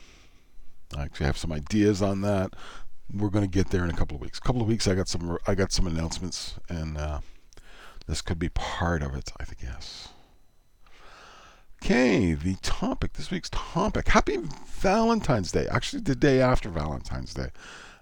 I 0.97 1.03
actually 1.03 1.27
have 1.27 1.39
some 1.39 1.53
ideas 1.53 2.03
on 2.03 2.21
that. 2.23 2.55
We're 3.13 3.31
going 3.31 3.45
to 3.45 3.51
get 3.51 3.71
there 3.71 3.85
in 3.85 3.91
a 3.91 3.97
couple 3.97 4.17
of 4.17 4.21
weeks. 4.21 4.39
A 4.39 4.41
couple 4.41 4.63
of 4.63 4.69
weeks, 4.69 4.89
I 4.89 4.95
got 4.95 5.09
some 5.09 5.39
I 5.47 5.55
got 5.55 5.73
some 5.73 5.87
announcements, 5.87 6.55
and 6.69 6.97
uh, 6.97 7.21
this 8.07 8.23
could 8.23 8.39
be 8.39 8.49
part 8.49 9.03
of 9.03 9.15
it. 9.15 9.33
I 9.39 9.45
think 9.45 9.63
yes. 9.63 10.09
Okay, 11.83 12.33
the 12.33 12.57
topic 12.63 13.13
this 13.13 13.31
week's 13.31 13.51
topic. 13.51 14.09
Happy 14.09 14.39
Valentine's 14.79 15.53
Day. 15.53 15.67
Actually, 15.71 16.01
the 16.03 16.17
day 16.17 16.41
after 16.41 16.71
Valentine's 16.71 17.35
Day. 17.35 17.49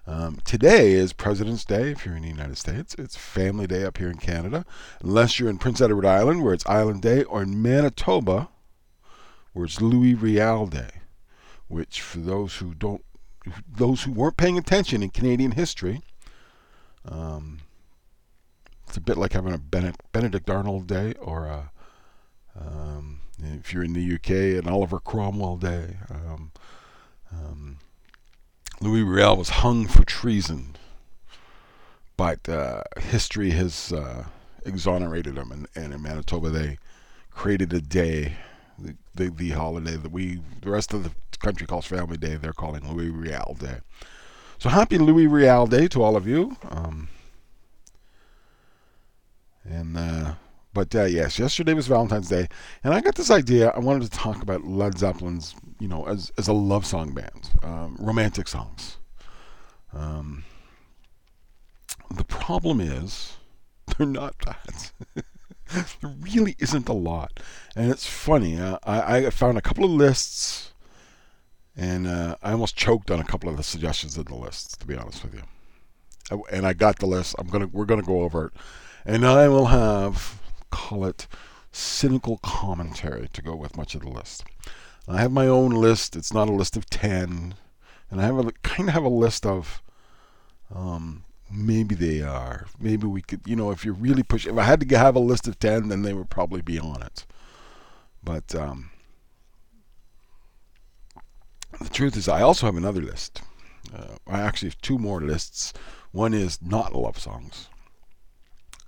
Um, 0.05 0.39
today 0.43 0.93
is 0.93 1.13
President's 1.13 1.63
Day 1.63 1.91
if 1.91 2.05
you're 2.05 2.15
in 2.15 2.23
the 2.23 2.29
United 2.29 2.57
States. 2.57 2.95
It's 2.97 3.15
Family 3.15 3.67
Day 3.67 3.83
up 3.83 3.97
here 3.97 4.09
in 4.09 4.17
Canada. 4.17 4.65
Unless 5.01 5.39
you're 5.39 5.49
in 5.49 5.57
Prince 5.57 5.81
Edward 5.81 6.05
Island 6.05 6.43
where 6.43 6.53
it's 6.53 6.65
Island 6.65 7.01
Day, 7.01 7.23
or 7.23 7.43
in 7.43 7.61
Manitoba 7.61 8.49
where 9.53 9.65
it's 9.65 9.81
Louis 9.81 10.13
Riel 10.13 10.65
Day, 10.67 10.89
which 11.67 12.01
for 12.01 12.19
those 12.19 12.57
who 12.57 12.73
don't, 12.73 13.03
those 13.67 14.03
who 14.03 14.11
weren't 14.11 14.37
paying 14.37 14.57
attention 14.57 15.03
in 15.03 15.09
Canadian 15.09 15.51
history, 15.51 16.01
um, 17.05 17.59
it's 18.87 18.97
a 18.97 19.01
bit 19.01 19.17
like 19.17 19.33
having 19.33 19.53
a 19.53 19.57
Benedict 20.11 20.49
Arnold 20.49 20.87
Day 20.87 21.13
or 21.19 21.45
a, 21.45 21.71
um, 22.59 23.21
if 23.39 23.73
you're 23.73 23.83
in 23.83 23.93
the 23.93 24.15
UK, 24.15 24.63
an 24.63 24.69
Oliver 24.71 24.99
Cromwell 24.99 25.57
Day. 25.57 25.97
Um, 26.09 26.51
um 27.31 27.77
Louis 28.81 29.03
Riel 29.03 29.37
was 29.37 29.49
hung 29.49 29.87
for 29.87 30.03
treason, 30.03 30.75
but 32.17 32.49
uh, 32.49 32.83
history 32.99 33.51
has 33.51 33.93
uh, 33.93 34.25
exonerated 34.65 35.37
him, 35.37 35.51
and, 35.51 35.67
and, 35.73 35.93
in 35.93 36.01
Manitoba 36.01 36.49
they 36.49 36.77
created 37.31 37.71
a 37.71 37.79
day, 37.79 38.35
the, 39.15 39.29
the, 39.29 39.49
holiday 39.49 39.97
that 39.97 40.11
we, 40.11 40.41
the 40.61 40.69
rest 40.69 40.93
of 40.93 41.03
the 41.03 41.11
country 41.39 41.67
calls 41.67 41.85
Family 41.85 42.17
Day. 42.17 42.35
They're 42.35 42.53
calling 42.53 42.87
Louis 42.91 43.09
Riel 43.09 43.55
Day. 43.59 43.77
So 44.57 44.69
happy 44.69 44.97
Louis 44.97 45.27
Riel 45.27 45.67
Day 45.67 45.87
to 45.89 46.03
all 46.03 46.15
of 46.15 46.27
you. 46.27 46.57
Um, 46.69 47.09
and 49.65 49.97
uh, 49.97 50.33
but 50.73 50.93
uh, 50.95 51.03
yes, 51.03 51.37
yesterday 51.37 51.73
was 51.73 51.87
Valentine's 51.87 52.29
Day, 52.29 52.47
and 52.83 52.93
I 52.93 53.01
got 53.01 53.15
this 53.15 53.29
idea. 53.29 53.69
I 53.69 53.79
wanted 53.79 54.11
to 54.11 54.17
talk 54.17 54.41
about 54.41 54.65
Led 54.65 54.97
Zeppelin's, 54.97 55.55
you 55.79 55.87
know, 55.87 56.05
as 56.05 56.31
as 56.37 56.47
a 56.47 56.53
love 56.53 56.85
song 56.85 57.13
band, 57.13 57.51
um, 57.61 57.95
romantic 57.99 58.47
songs. 58.47 58.97
Um, 59.93 60.43
the 62.09 62.23
problem 62.25 62.81
is, 62.81 63.37
they're 63.97 64.07
not 64.07 64.35
that. 64.45 64.91
there 66.01 66.13
really 66.21 66.55
isn't 66.59 66.89
a 66.89 66.93
lot, 66.93 67.39
and 67.75 67.91
it's 67.91 68.07
funny. 68.07 68.59
Uh, 68.59 68.77
I 68.83 69.27
I 69.27 69.29
found 69.29 69.57
a 69.57 69.61
couple 69.61 69.85
of 69.85 69.91
lists, 69.91 70.73
and 71.75 72.07
uh, 72.07 72.35
I 72.41 72.51
almost 72.51 72.75
choked 72.75 73.11
on 73.11 73.19
a 73.19 73.25
couple 73.25 73.49
of 73.49 73.57
the 73.57 73.63
suggestions 73.63 74.17
in 74.17 74.25
the 74.25 74.35
lists. 74.35 74.77
To 74.77 74.85
be 74.85 74.95
honest 74.95 75.23
with 75.23 75.33
you, 75.33 76.43
and 76.51 76.65
I 76.65 76.73
got 76.73 76.99
the 76.99 77.07
list. 77.07 77.35
I'm 77.37 77.47
gonna 77.47 77.67
we're 77.67 77.85
gonna 77.85 78.03
go 78.03 78.21
over 78.21 78.47
it, 78.47 78.53
and 79.05 79.25
I 79.25 79.47
will 79.47 79.67
have 79.67 80.39
call 80.69 81.05
it 81.05 81.27
cynical 81.71 82.37
commentary 82.37 83.27
to 83.33 83.41
go 83.41 83.55
with 83.55 83.75
much 83.75 83.95
of 83.95 84.01
the 84.01 84.09
list. 84.09 84.43
I 85.07 85.21
have 85.21 85.31
my 85.31 85.47
own 85.47 85.71
list. 85.71 86.15
It's 86.15 86.33
not 86.33 86.47
a 86.47 86.53
list 86.53 86.77
of 86.77 86.89
10. 86.89 87.55
And 88.09 88.21
I 88.21 88.25
have 88.25 88.37
a 88.37 88.51
kind 88.63 88.89
of 88.89 88.93
have 88.93 89.03
a 89.03 89.09
list 89.09 89.45
of 89.45 89.81
um, 90.73 91.25
maybe 91.53 91.95
they 91.95 92.21
are. 92.21 92.65
Maybe 92.79 93.07
we 93.07 93.21
could, 93.21 93.41
you 93.45 93.55
know, 93.55 93.71
if 93.71 93.85
you're 93.85 93.93
really 93.93 94.23
push, 94.23 94.45
if 94.47 94.57
I 94.57 94.63
had 94.63 94.87
to 94.87 94.97
have 94.97 95.15
a 95.15 95.19
list 95.19 95.47
of 95.47 95.59
10, 95.59 95.89
then 95.89 96.01
they 96.01 96.13
would 96.13 96.29
probably 96.29 96.61
be 96.61 96.79
on 96.79 97.01
it. 97.01 97.25
But 98.23 98.55
um, 98.55 98.91
the 101.81 101.89
truth 101.89 102.17
is, 102.17 102.27
I 102.27 102.41
also 102.41 102.65
have 102.65 102.75
another 102.77 103.01
list. 103.01 103.41
Uh, 103.93 104.15
I 104.27 104.41
actually 104.41 104.69
have 104.69 104.81
two 104.81 104.97
more 104.97 105.21
lists. 105.21 105.73
One 106.11 106.33
is 106.33 106.61
not 106.61 106.95
love 106.95 107.19
songs, 107.19 107.69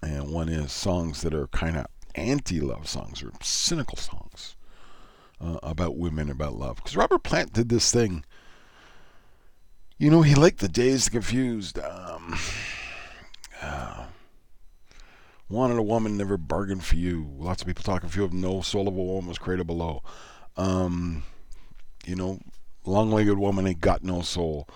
and 0.01 0.31
one 0.31 0.49
is 0.49 0.71
songs 0.71 1.21
that 1.21 1.33
are 1.33 1.47
kind 1.47 1.77
of 1.77 1.87
anti-love 2.15 2.87
songs 2.87 3.21
or 3.23 3.31
cynical 3.41 3.97
songs. 3.97 4.55
uh, 5.41 5.59
about 5.63 5.97
women, 5.97 6.29
about 6.29 6.55
love. 6.55 6.77
Because 6.77 6.95
Robert 6.95 7.23
Plant 7.23 7.53
did 7.53 7.69
this 7.69 7.91
thing. 7.91 8.23
You 9.97 10.09
know, 10.09 10.23
he 10.23 10.35
liked 10.35 10.59
the 10.59 10.67
Dazed 10.67 11.11
Confused. 11.11 11.79
Um, 11.79 12.37
uh, 13.61 14.05
wanted 15.47 15.77
a 15.77 15.83
woman, 15.83 16.17
never 16.17 16.37
bargained 16.37 16.83
for 16.83 16.97
you. 16.97 17.29
Lots 17.37 17.61
of 17.61 17.67
people 17.67 17.83
talking 17.83 18.09
for 18.09 18.19
you. 18.19 18.29
No 18.33 18.59
soul 18.59 18.89
of 18.89 18.95
a 18.95 19.01
woman 19.01 19.29
was 19.29 19.37
created 19.37 19.67
below. 19.67 20.03
Um, 20.57 21.23
you 22.05 22.15
know, 22.15 22.39
long-legged 22.85 23.37
woman 23.37 23.67
ain't 23.67 23.79
got 23.79 24.03
no 24.03 24.21
soul. 24.21 24.67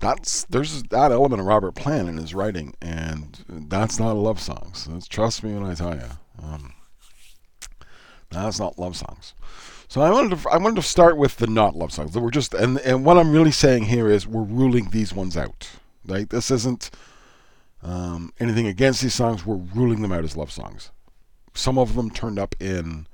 That's 0.00 0.44
there's 0.44 0.82
that 0.84 1.12
element 1.12 1.40
of 1.40 1.46
Robert 1.46 1.74
Plant 1.74 2.08
in 2.08 2.16
his 2.16 2.34
writing, 2.34 2.74
and 2.80 3.44
that's 3.46 4.00
not 4.00 4.12
a 4.12 4.18
love 4.18 4.40
song. 4.40 4.72
So 4.74 4.98
trust 5.08 5.44
me 5.44 5.52
when 5.52 5.70
I 5.70 5.74
tell 5.74 5.94
you, 5.94 6.08
um, 6.42 6.72
that's 8.30 8.58
not 8.58 8.78
love 8.78 8.96
songs. 8.96 9.34
So 9.92 10.00
I 10.00 10.10
wanted 10.10 10.38
to 10.38 10.48
I 10.48 10.56
wanted 10.56 10.76
to 10.76 10.88
start 10.88 11.18
with 11.18 11.36
the 11.36 11.46
not 11.46 11.76
love 11.76 11.92
songs. 11.92 12.16
We're 12.16 12.30
just 12.30 12.54
and 12.54 12.78
and 12.78 13.04
what 13.04 13.18
I'm 13.18 13.30
really 13.30 13.50
saying 13.50 13.84
here 13.84 14.08
is 14.08 14.26
we're 14.26 14.40
ruling 14.40 14.88
these 14.88 15.12
ones 15.12 15.36
out. 15.36 15.68
Right? 16.06 16.30
This 16.30 16.50
isn't 16.50 16.90
um, 17.82 18.32
anything 18.40 18.66
against 18.66 19.02
these 19.02 19.12
songs. 19.12 19.44
We're 19.44 19.56
ruling 19.56 20.00
them 20.00 20.10
out 20.10 20.24
as 20.24 20.34
love 20.34 20.50
songs. 20.50 20.92
Some 21.52 21.76
of 21.76 21.94
them 21.94 22.08
turned 22.08 22.38
up 22.38 22.54
in 22.58 23.06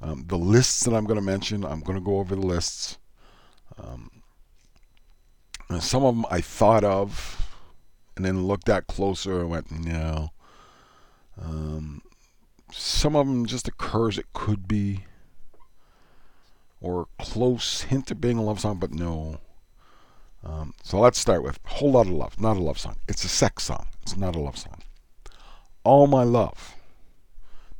um, 0.00 0.24
the 0.26 0.38
lists 0.38 0.84
that 0.84 0.94
I'm 0.94 1.04
going 1.04 1.20
to 1.20 1.26
mention. 1.26 1.62
I'm 1.62 1.80
going 1.80 1.98
to 1.98 2.02
go 2.02 2.18
over 2.18 2.34
the 2.34 2.46
lists. 2.46 2.96
Um, 3.76 4.10
some 5.78 6.04
of 6.04 6.14
them 6.14 6.24
I 6.30 6.40
thought 6.40 6.84
of 6.84 7.54
and 8.16 8.24
then 8.24 8.46
looked 8.46 8.70
at 8.70 8.86
closer 8.86 9.40
and 9.40 9.50
went, 9.50 9.70
no. 9.70 10.30
Um, 11.38 12.00
some 12.72 13.14
of 13.14 13.26
them 13.26 13.44
just 13.44 13.68
occurs 13.68 14.16
it 14.16 14.32
could 14.32 14.66
be 14.66 15.04
or 16.84 17.08
close 17.18 17.80
hint 17.90 18.10
of 18.10 18.20
being 18.20 18.36
a 18.36 18.42
love 18.42 18.60
song, 18.60 18.76
but 18.78 18.92
no. 18.92 19.38
Um, 20.44 20.74
so 20.82 21.00
let's 21.00 21.18
start 21.18 21.42
with 21.42 21.58
Whole 21.64 21.92
Lot 21.92 22.06
of 22.06 22.12
Love, 22.12 22.38
not 22.38 22.58
a 22.58 22.60
love 22.60 22.78
song. 22.78 22.96
It's 23.08 23.24
a 23.24 23.28
sex 23.28 23.64
song. 23.64 23.86
It's 24.02 24.16
not 24.16 24.36
a 24.36 24.40
love 24.40 24.58
song. 24.58 24.82
All 25.84 26.06
My 26.06 26.22
Love, 26.22 26.74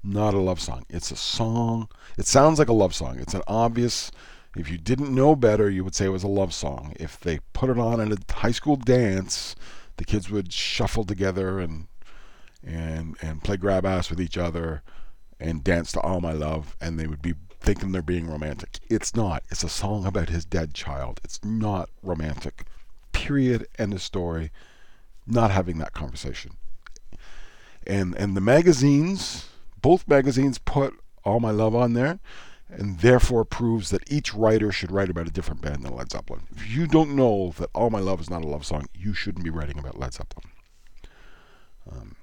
not 0.02 0.32
a 0.32 0.38
love 0.38 0.60
song. 0.60 0.86
It's 0.88 1.10
a 1.10 1.16
song. 1.16 1.88
It 2.16 2.26
sounds 2.26 2.58
like 2.58 2.68
a 2.68 2.72
love 2.72 2.94
song. 2.94 3.18
It's 3.18 3.34
an 3.34 3.42
obvious 3.46 4.10
if 4.56 4.70
you 4.70 4.78
didn't 4.78 5.14
know 5.14 5.34
better, 5.34 5.68
you 5.68 5.82
would 5.84 5.94
say 5.94 6.06
it 6.06 6.10
was 6.10 6.22
a 6.22 6.28
love 6.28 6.54
song. 6.54 6.94
If 6.96 7.18
they 7.18 7.40
put 7.52 7.70
it 7.70 7.78
on 7.78 8.00
at 8.00 8.12
a 8.12 8.34
high 8.34 8.52
school 8.52 8.76
dance, 8.76 9.56
the 9.96 10.04
kids 10.04 10.30
would 10.30 10.52
shuffle 10.52 11.04
together 11.04 11.58
and 11.58 11.88
and 12.62 13.16
and 13.20 13.44
play 13.44 13.58
grab 13.58 13.84
ass 13.84 14.08
with 14.08 14.20
each 14.20 14.38
other 14.38 14.82
and 15.38 15.62
dance 15.62 15.92
to 15.92 16.00
All 16.00 16.20
My 16.20 16.32
Love, 16.32 16.76
and 16.80 16.98
they 16.98 17.06
would 17.06 17.20
be 17.20 17.34
thinking 17.64 17.92
they're 17.92 18.02
being 18.02 18.28
romantic. 18.28 18.78
It's 18.88 19.16
not. 19.16 19.42
It's 19.50 19.64
a 19.64 19.68
song 19.68 20.04
about 20.04 20.28
his 20.28 20.44
dead 20.44 20.74
child. 20.74 21.20
It's 21.24 21.42
not 21.44 21.88
romantic. 22.02 22.64
Period. 23.12 23.66
End 23.78 23.94
of 23.94 24.02
story. 24.02 24.50
Not 25.26 25.50
having 25.50 25.78
that 25.78 25.92
conversation. 25.92 26.52
And 27.86 28.14
and 28.16 28.36
the 28.36 28.40
magazines, 28.40 29.48
both 29.80 30.06
magazines 30.06 30.58
put 30.58 30.94
All 31.24 31.40
My 31.40 31.50
Love 31.50 31.74
on 31.74 31.94
there 31.94 32.18
and 32.68 32.98
therefore 33.00 33.44
proves 33.44 33.90
that 33.90 34.10
each 34.10 34.34
writer 34.34 34.72
should 34.72 34.90
write 34.90 35.10
about 35.10 35.28
a 35.28 35.32
different 35.32 35.60
band 35.60 35.82
than 35.82 35.94
Led 35.94 36.10
Zeppelin. 36.10 36.42
If 36.56 36.68
you 36.68 36.86
don't 36.86 37.14
know 37.14 37.54
that 37.58 37.70
All 37.74 37.90
My 37.90 38.00
Love 38.00 38.20
is 38.20 38.30
not 38.30 38.42
a 38.42 38.48
love 38.48 38.64
song, 38.64 38.86
you 38.94 39.14
shouldn't 39.14 39.44
be 39.44 39.50
writing 39.50 39.78
about 39.78 39.98
Led 39.98 40.14
Zeppelin. 40.14 40.50
Um, 41.90 42.16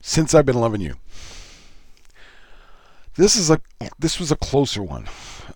since 0.00 0.34
I've 0.34 0.46
been 0.46 0.60
loving 0.60 0.80
you, 0.80 0.96
this 3.16 3.36
is 3.36 3.50
a 3.50 3.60
this 3.98 4.18
was 4.18 4.30
a 4.30 4.36
closer 4.36 4.82
one, 4.82 5.06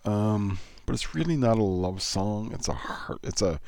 um, 0.04 0.58
but 0.86 0.94
it's 0.94 1.14
really 1.14 1.36
not 1.36 1.58
a 1.58 1.62
love 1.62 2.02
song. 2.02 2.52
It's 2.52 2.68
a 2.68 2.74
heart. 2.74 3.20
It's 3.22 3.42
a 3.42 3.60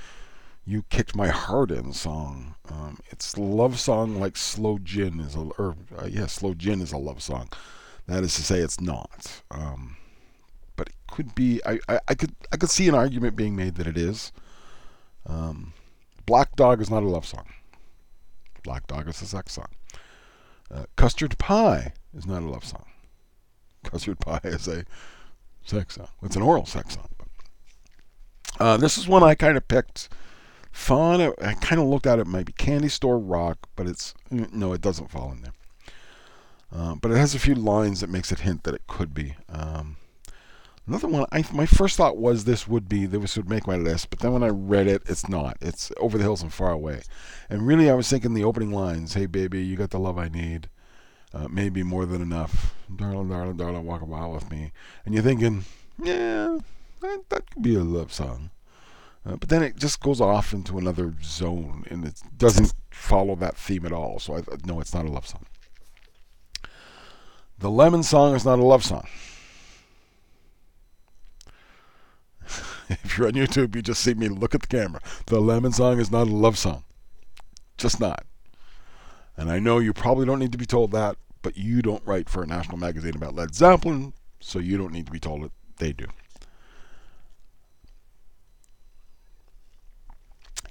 you 0.65 0.85
kicked 0.91 1.17
my 1.17 1.29
heart 1.29 1.71
in 1.71 1.93
song. 1.93 2.55
Um, 2.71 2.99
it's 3.11 3.37
love 3.37 3.79
song 3.79 4.19
like 4.21 4.37
Slow 4.37 4.79
Gin 4.79 5.21
is 5.21 5.35
a 5.35 5.41
or 5.59 5.77
uh, 5.99 6.07
yeah, 6.07 6.27
Slow 6.27 6.55
Gin 6.55 6.81
is 6.81 6.93
a 6.93 6.99
love 6.99 7.23
song. 7.23 7.49
That 8.07 8.25
is 8.25 8.35
to 8.37 8.43
say, 8.43 8.59
it's 8.59 8.81
not. 8.81 9.43
Um, 9.51 9.97
but 10.77 10.89
it 10.89 10.95
could 11.11 11.35
be. 11.35 11.61
I, 11.65 11.79
I, 11.89 12.01
I, 12.09 12.15
could 12.15 12.35
I 12.53 12.57
could 12.57 12.71
see 12.71 12.89
an 12.89 12.95
argument 12.95 13.37
being 13.37 13.55
made 13.55 13.77
that 13.77 13.87
it 13.87 13.97
is. 13.97 14.33
Um, 15.27 15.73
Black 16.27 16.57
Dog 16.57 16.81
is 16.81 16.91
not 16.91 17.03
a 17.03 17.09
love 17.09 17.27
song. 17.27 17.47
Black 18.65 18.87
Dog 18.87 19.09
is 19.09 19.21
a 19.23 19.27
sex 19.27 19.53
song. 19.53 19.69
Uh, 20.71 20.85
Custard 20.97 21.37
Pie 21.39 21.93
is 22.17 22.27
not 22.27 22.43
a 22.43 22.47
love 22.49 22.65
song. 22.65 22.85
Custard 23.91 24.21
Pie 24.21 24.41
is 24.45 24.69
a 24.69 24.85
sex 25.65 25.97
song. 25.97 26.09
It's 26.23 26.37
an 26.37 26.43
oral 26.43 26.67
sex 26.67 26.95
song. 26.95 27.09
Uh, 28.61 28.77
this 28.77 28.99
is 28.99 29.09
one 29.09 29.23
I 29.23 29.35
kind 29.35 29.57
of 29.57 29.67
picked. 29.67 30.09
Fun. 30.71 31.21
I 31.43 31.55
kind 31.55 31.81
of 31.81 31.89
looked 31.89 32.07
at 32.07 32.19
it. 32.19 32.27
Maybe 32.27 32.53
Candy 32.53 32.89
Store 32.89 33.19
Rock, 33.19 33.69
but 33.77 33.87
it's 33.87 34.15
no, 34.31 34.73
it 34.73 34.81
doesn't 34.81 35.11
fall 35.11 35.33
in 35.33 35.43
there. 35.43 35.53
Uh, 36.75 36.95
but 36.95 37.11
it 37.11 37.17
has 37.19 37.35
a 37.35 37.39
few 37.39 37.55
lines 37.55 38.01
that 38.01 38.09
makes 38.09 38.33
it 38.33 38.41
hint 38.41 38.65
that 38.65 38.75
it 38.75 38.87
could 38.87 39.13
be. 39.13 39.37
Um, 39.51 39.97
another 40.87 41.09
one, 41.09 41.27
I, 41.31 41.45
my 41.53 41.67
first 41.67 41.99
thought 41.99 42.17
was 42.17 42.45
this 42.45 42.67
would 42.67 42.89
be, 42.89 43.05
this 43.05 43.37
would 43.37 43.51
make 43.51 43.67
my 43.67 43.77
list, 43.77 44.09
but 44.09 44.21
then 44.21 44.33
when 44.33 44.43
I 44.43 44.49
read 44.49 44.87
it, 44.87 45.03
it's 45.07 45.29
not. 45.29 45.59
It's 45.61 45.93
Over 45.99 46.17
the 46.17 46.25
Hills 46.25 46.43
and 46.43 46.53
Far 46.53 46.73
Away. 46.73 47.03
And 47.51 47.67
really, 47.67 47.91
I 47.91 47.95
was 47.95 48.09
thinking 48.09 48.33
the 48.33 48.45
opening 48.45 48.71
lines, 48.71 49.13
Hey 49.13 49.27
baby, 49.27 49.63
you 49.63 49.77
got 49.77 49.91
the 49.91 49.99
love 49.99 50.17
I 50.17 50.29
need. 50.29 50.71
Uh, 51.35 51.49
maybe 51.49 51.83
more 51.83 52.05
than 52.05 52.21
enough. 52.21 52.75
Darling, 52.95 53.31
darling, 53.31 53.57
darling, 53.57 53.87
walk 53.87 54.03
a 54.03 54.07
mile 54.07 54.33
with 54.33 54.51
me. 54.51 54.73
And 55.05 55.15
you're 55.15 55.23
thinking, 55.23 55.65
yeah, 56.03 56.59
that, 57.01 57.29
that 57.31 57.51
could 57.51 57.63
be 57.63 57.75
a 57.75 57.81
love 57.83 58.13
song. 58.13 58.51
Uh, 59.25 59.37
but 59.37 59.49
then 59.49 59.63
it 59.63 59.77
just 59.77 60.01
goes 60.01 60.21
off 60.21 60.53
into 60.53 60.79
another 60.79 61.15
zone 61.23 61.85
and 61.89 62.05
it 62.05 62.21
doesn't 62.37 62.75
follow 62.91 63.37
that 63.37 63.57
theme 63.57 63.87
at 63.87 63.93
all. 63.93 64.19
So 64.19 64.37
I 64.37 64.43
no, 64.67 64.81
it's 64.81 64.93
not 64.93 65.07
a 65.07 65.11
love 65.11 65.27
song. 65.27 65.47
The 67.59 67.71
Lemon 67.71 68.03
Song 68.03 68.35
is 68.35 68.45
not 68.45 68.59
a 68.59 68.65
love 68.65 68.85
song. 68.85 69.07
if 72.89 73.17
you're 73.17 73.29
on 73.29 73.35
YouTube, 73.35 73.77
you 73.77 73.83
just 73.83 74.03
see 74.03 74.15
me 74.15 74.29
look 74.29 74.57
at 74.57 74.63
the 74.63 74.67
camera. 74.67 75.01
The 75.27 75.41
Lemon 75.41 75.71
Song 75.71 76.01
is 76.01 76.11
not 76.11 76.27
a 76.27 76.33
love 76.33 76.59
song. 76.59 76.83
Just 77.79 78.01
not. 78.01 78.25
And 79.37 79.51
I 79.51 79.59
know 79.59 79.79
you 79.79 79.93
probably 79.93 80.27
don't 80.27 80.39
need 80.39 80.53
to 80.53 80.59
be 80.59 80.67
told 80.67 80.93
that, 80.93 81.17
but 81.43 81.57
you 81.57 81.83
don't 81.83 82.05
write 82.07 82.29
for 82.29 82.43
a 82.43 82.47
national 82.47 82.79
magazine 82.79 83.17
about 83.17 83.35
Led 83.35 83.55
Zeppelin, 83.55 84.13
so 84.41 84.59
you 84.59 84.77
don't 84.77 84.93
need 84.93 85.07
to 85.07 85.13
be 85.13 85.21
told 85.21 85.45
it. 85.45 85.53
They 85.79 85.93
do. 85.93 86.07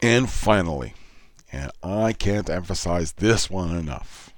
And 0.02 0.30
finally, 0.30 0.94
and 1.52 1.72
I 1.84 2.14
can't 2.14 2.50
emphasize 2.50 3.14
this 3.14 3.50
one 3.50 3.76
enough 3.76 4.32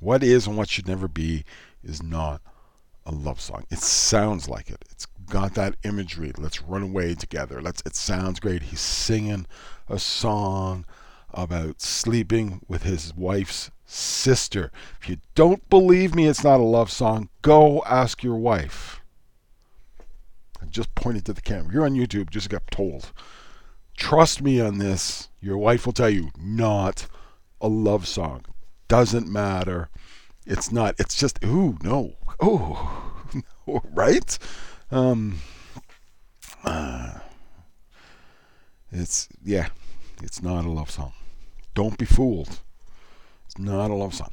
what 0.00 0.22
is 0.22 0.46
and 0.46 0.56
what 0.56 0.68
should 0.68 0.86
never 0.86 1.08
be 1.08 1.44
is 1.82 2.02
not 2.02 2.40
a 3.04 3.12
love 3.12 3.40
song. 3.40 3.64
It 3.70 3.78
sounds 3.78 4.48
like 4.48 4.70
it. 4.70 4.84
It's 4.90 5.06
got 5.28 5.54
that 5.54 5.76
imagery. 5.84 6.32
Let's 6.36 6.62
run 6.62 6.82
away 6.82 7.14
together. 7.14 7.62
Let's 7.62 7.82
it 7.86 7.96
sounds 7.96 8.40
great. 8.40 8.64
He's 8.64 8.80
singing 8.80 9.46
a 9.88 9.98
song 9.98 10.84
about 11.36 11.80
sleeping 11.80 12.60
with 12.66 12.82
his 12.82 13.14
wife's 13.14 13.70
sister. 13.84 14.72
If 15.00 15.08
you 15.08 15.18
don't 15.34 15.68
believe 15.70 16.14
me 16.14 16.26
it's 16.26 16.42
not 16.42 16.60
a 16.60 16.64
love 16.64 16.90
song, 16.90 17.28
go 17.42 17.82
ask 17.86 18.22
your 18.22 18.36
wife. 18.36 19.00
I 20.60 20.66
just 20.66 20.94
pointed 20.94 21.24
to 21.26 21.32
the 21.32 21.40
camera. 21.40 21.72
You're 21.72 21.84
on 21.84 21.94
YouTube, 21.94 22.30
just 22.30 22.48
got 22.48 22.68
told. 22.70 23.12
Trust 23.96 24.42
me 24.42 24.60
on 24.60 24.78
this. 24.78 25.28
Your 25.40 25.58
wife 25.58 25.86
will 25.86 25.92
tell 25.92 26.10
you 26.10 26.30
not 26.36 27.06
a 27.60 27.68
love 27.68 28.08
song 28.08 28.44
doesn't 28.88 29.28
matter. 29.28 29.88
It's 30.46 30.70
not. 30.70 30.94
It's 30.98 31.16
just 31.16 31.42
ooh 31.44 31.76
no. 31.82 32.14
Oh, 32.40 33.12
right? 33.92 34.38
Um, 34.90 35.40
uh, 36.64 37.18
it's 38.92 39.28
yeah. 39.44 39.68
It's 40.22 40.42
not 40.42 40.64
a 40.64 40.70
love 40.70 40.90
song. 40.90 41.12
Don't 41.76 41.98
be 41.98 42.06
fooled. 42.06 42.60
It's 43.44 43.58
not 43.58 43.90
a 43.90 43.94
love 43.94 44.14
song. 44.14 44.30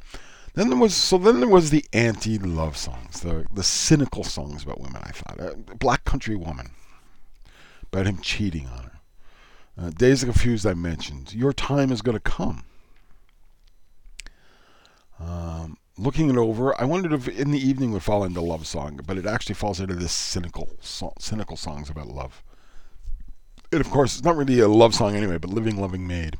Then 0.54 0.70
there 0.70 0.78
was 0.78 0.94
so 0.94 1.18
then 1.18 1.40
there 1.40 1.48
was 1.48 1.70
the 1.70 1.84
anti-love 1.92 2.76
songs, 2.76 3.20
the 3.20 3.44
the 3.52 3.62
cynical 3.62 4.24
songs 4.24 4.62
about 4.64 4.80
women. 4.80 5.02
I 5.04 5.10
thought, 5.10 5.40
uh, 5.40 5.54
Black 5.78 6.04
Country 6.04 6.36
Woman, 6.36 6.70
about 7.92 8.06
him 8.06 8.18
cheating 8.18 8.66
on 8.66 8.84
her. 8.84 9.00
Uh, 9.76 9.90
Dazed 9.90 10.22
and 10.22 10.32
Confused, 10.32 10.66
I 10.66 10.74
mentioned. 10.74 11.34
Your 11.34 11.52
time 11.52 11.92
is 11.92 12.00
going 12.00 12.16
to 12.16 12.20
come. 12.20 12.64
Um, 15.20 15.76
looking 15.98 16.30
it 16.30 16.36
over, 16.36 16.80
I 16.80 16.84
wondered 16.84 17.12
if 17.12 17.28
in 17.28 17.50
the 17.50 17.58
evening 17.58 17.92
would 17.92 18.02
fall 18.02 18.24
into 18.24 18.40
love 18.40 18.66
song, 18.66 19.00
but 19.06 19.18
it 19.18 19.26
actually 19.26 19.56
falls 19.56 19.80
into 19.80 19.94
this 19.94 20.12
cynical, 20.12 20.70
so, 20.80 21.12
cynical 21.18 21.56
songs 21.56 21.90
about 21.90 22.06
love. 22.08 22.42
And 23.72 23.80
of 23.80 23.90
course, 23.90 24.14
it's 24.14 24.24
not 24.24 24.36
really 24.36 24.60
a 24.60 24.68
love 24.68 24.94
song 24.94 25.14
anyway, 25.16 25.38
but 25.38 25.50
Living 25.50 25.76
Loving 25.76 26.06
Maid, 26.06 26.36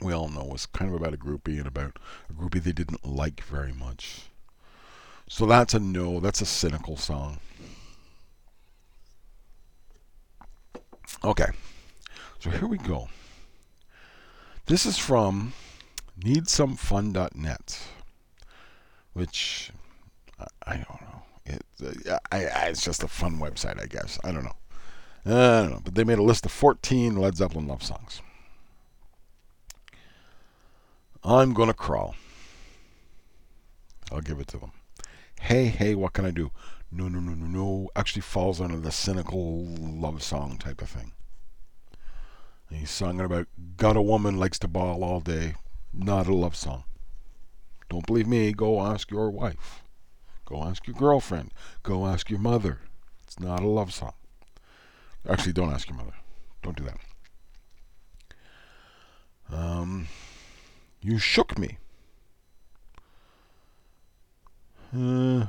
we 0.00 0.12
all 0.12 0.28
know, 0.28 0.44
was 0.44 0.66
kind 0.66 0.90
of 0.92 1.00
about 1.00 1.14
a 1.14 1.18
groupie 1.18 1.58
and 1.58 1.66
about 1.66 1.98
a 2.28 2.32
groupie 2.32 2.62
they 2.62 2.72
didn't 2.72 3.06
like 3.06 3.42
very 3.42 3.72
much. 3.72 4.30
So 5.28 5.46
that's 5.46 5.74
a 5.74 5.78
no. 5.78 6.20
That's 6.20 6.40
a 6.40 6.46
cynical 6.46 6.96
song. 6.96 7.38
Okay. 11.24 11.48
So 12.38 12.50
here 12.50 12.66
we 12.66 12.78
go. 12.78 13.08
This 14.66 14.86
is 14.86 14.96
from 14.98 15.52
needsomefun.net, 16.20 17.82
which 19.12 19.70
I, 20.66 20.74
don't 20.74 21.00
know. 21.00 21.22
It, 21.46 21.62
uh, 22.08 22.18
I, 22.30 22.46
I, 22.46 22.64
it's 22.66 22.84
just 22.84 23.02
a 23.02 23.08
fun 23.08 23.38
website, 23.38 23.82
I 23.82 23.86
guess. 23.86 24.18
I 24.22 24.30
don't 24.30 24.44
know. 24.44 24.56
I 25.26 25.62
don't 25.62 25.70
know. 25.70 25.80
But 25.82 25.94
they 25.94 26.04
made 26.04 26.18
a 26.18 26.22
list 26.22 26.46
of 26.46 26.52
14 26.52 27.16
Led 27.16 27.36
Zeppelin 27.36 27.66
love 27.66 27.82
songs. 27.82 28.22
I'm 31.24 31.52
going 31.52 31.68
to 31.68 31.74
crawl. 31.74 32.14
I'll 34.10 34.20
give 34.20 34.40
it 34.40 34.48
to 34.48 34.58
them. 34.58 34.72
Hey, 35.40 35.66
hey, 35.66 35.94
what 35.94 36.12
can 36.12 36.24
I 36.24 36.30
do? 36.30 36.50
No, 36.90 37.08
no, 37.08 37.20
no, 37.20 37.34
no, 37.34 37.46
no. 37.46 37.90
Actually 37.94 38.22
falls 38.22 38.60
under 38.60 38.78
the 38.78 38.92
cynical 38.92 39.66
love 39.66 40.22
song 40.22 40.56
type 40.58 40.80
of 40.80 40.88
thing. 40.88 41.12
And 42.70 42.78
he's 42.78 42.90
singing 42.90 43.20
about 43.20 43.48
got 43.76 43.96
a 43.96 44.02
woman 44.02 44.38
likes 44.38 44.58
to 44.60 44.68
ball 44.68 45.04
all 45.04 45.20
day. 45.20 45.54
Not 45.92 46.26
a 46.26 46.34
love 46.34 46.56
song. 46.56 46.84
Don't 47.88 48.06
believe 48.06 48.26
me? 48.26 48.52
Go 48.52 48.80
ask 48.80 49.10
your 49.10 49.30
wife. 49.30 49.82
Go 50.44 50.62
ask 50.62 50.86
your 50.86 50.96
girlfriend. 50.96 51.52
Go 51.82 52.06
ask 52.06 52.30
your 52.30 52.38
mother. 52.38 52.80
It's 53.24 53.40
not 53.40 53.62
a 53.62 53.66
love 53.66 53.92
song. 53.92 54.14
Actually, 55.28 55.52
don't 55.52 55.72
ask 55.72 55.88
your 55.88 55.96
mother. 55.96 56.14
Don't 56.62 56.76
do 56.76 56.84
that. 56.84 56.98
Um, 59.50 60.08
you 61.00 61.18
shook 61.18 61.58
me. 61.58 61.78
Uh, 64.94 65.46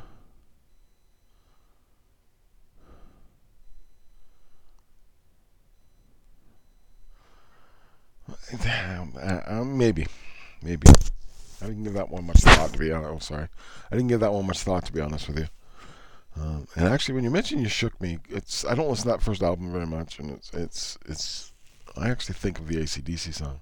uh, 9.48 9.64
maybe, 9.64 10.08
maybe. 10.62 10.88
I 11.62 11.66
didn't 11.68 11.84
give 11.84 11.94
that 11.94 12.10
one 12.10 12.26
much 12.26 12.38
thought 12.38 12.72
to 12.74 12.80
be 12.80 12.92
honest. 12.92 13.28
Sorry, 13.28 13.48
I 13.92 13.96
didn't 13.96 14.08
give 14.08 14.22
that 14.22 14.34
one 14.34 14.48
much 14.48 14.60
thought 14.60 14.86
to 14.86 14.94
be 14.94 15.02
honest 15.02 15.28
with 15.28 15.40
you. 15.40 15.48
Um, 16.36 16.68
and 16.76 16.88
actually, 16.88 17.16
when 17.16 17.24
you 17.24 17.30
mentioned 17.30 17.62
"You 17.62 17.70
Shook 17.70 18.00
Me," 18.00 18.20
it's 18.30 18.64
I 18.66 18.76
don't 18.76 18.90
listen 18.90 19.04
to 19.04 19.10
that 19.10 19.22
first 19.22 19.44
album 19.44 19.72
very 19.72 19.86
much, 19.86 20.20
and 20.20 20.32
it's 20.32 20.54
it's 20.54 20.98
it's. 21.06 21.52
I 21.98 22.10
actually 22.10 22.36
think 22.36 22.60
of 22.60 22.68
the 22.68 22.78
ACDC 22.78 23.34
song, 23.34 23.62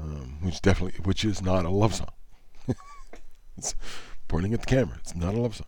um, 0.00 0.38
which 0.40 0.60
definitely 0.62 1.00
which 1.02 1.24
is 1.24 1.42
not 1.42 1.64
a 1.64 1.70
love 1.70 1.94
song. 1.94 2.12
it's 3.56 3.74
pointing 4.28 4.54
at 4.54 4.60
the 4.60 4.66
camera. 4.66 4.96
It's 5.00 5.14
not 5.14 5.34
a 5.34 5.40
love 5.40 5.56
song. 5.56 5.66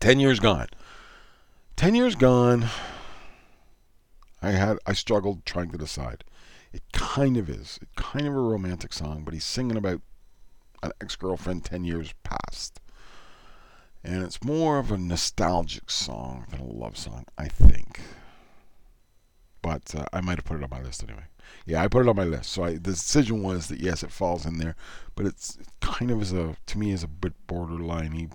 Ten 0.00 0.20
years 0.20 0.40
gone. 0.40 0.68
Ten 1.76 1.94
years 1.94 2.14
gone. 2.14 2.66
I 4.40 4.50
had 4.50 4.78
I 4.86 4.92
struggled 4.92 5.44
trying 5.44 5.70
to 5.70 5.78
decide. 5.78 6.24
It 6.72 6.82
kind 6.92 7.36
of 7.36 7.50
is. 7.50 7.78
It 7.82 7.88
kind 7.96 8.26
of 8.26 8.34
a 8.34 8.40
romantic 8.40 8.92
song, 8.92 9.24
but 9.24 9.34
he's 9.34 9.44
singing 9.44 9.76
about 9.76 10.00
an 10.82 10.92
ex-girlfriend 11.00 11.64
ten 11.64 11.84
years 11.84 12.14
past. 12.22 12.80
And 14.04 14.22
it's 14.22 14.42
more 14.42 14.78
of 14.78 14.90
a 14.90 14.98
nostalgic 14.98 15.90
song 15.90 16.46
than 16.50 16.60
a 16.60 16.64
love 16.64 16.96
song, 16.96 17.24
I 17.38 17.46
think. 17.46 18.00
But 19.62 19.94
uh, 19.94 20.06
I 20.12 20.20
might 20.20 20.38
have 20.38 20.44
put 20.44 20.58
it 20.58 20.64
on 20.64 20.70
my 20.70 20.82
list 20.82 21.02
anyway. 21.02 21.24
Yeah, 21.66 21.82
I 21.82 21.88
put 21.88 22.04
it 22.04 22.08
on 22.08 22.16
my 22.16 22.24
list. 22.24 22.50
So 22.52 22.64
I, 22.64 22.72
the 22.72 22.78
decision 22.78 23.42
was 23.42 23.68
that 23.68 23.80
yes, 23.80 24.02
it 24.02 24.10
falls 24.10 24.44
in 24.44 24.58
there, 24.58 24.74
but 25.14 25.26
it's 25.26 25.56
it 25.56 25.68
kind 25.80 26.10
of 26.10 26.20
is 26.20 26.32
a 26.32 26.56
to 26.66 26.78
me 26.78 26.90
is 26.90 27.02
a 27.02 27.08
bit 27.08 27.34
borderliney. 27.46 28.30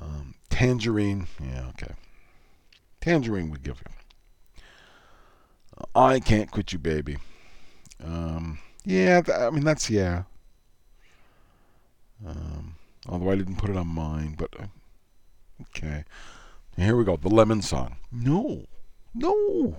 Um, 0.00 0.34
tangerine, 0.50 1.26
yeah, 1.42 1.66
okay. 1.70 1.94
Tangerine 3.00 3.50
would 3.50 3.62
give 3.62 3.80
you. 3.80 3.92
I 5.94 6.20
can't 6.20 6.50
quit 6.50 6.72
you, 6.72 6.78
baby. 6.78 7.18
Um, 8.02 8.58
yeah, 8.84 9.20
th- 9.20 9.36
I 9.36 9.50
mean 9.50 9.64
that's 9.64 9.90
yeah. 9.90 10.24
Um, 12.26 12.76
although 13.08 13.30
I 13.30 13.36
didn't 13.36 13.56
put 13.56 13.70
it 13.70 13.76
on 13.76 13.88
mine, 13.88 14.36
but 14.38 14.50
uh, 14.58 14.66
okay. 15.62 16.04
Here 16.76 16.96
we 16.96 17.04
go. 17.04 17.16
The 17.16 17.28
Lemon 17.28 17.62
Song. 17.62 17.96
No, 18.10 18.64
no. 19.14 19.76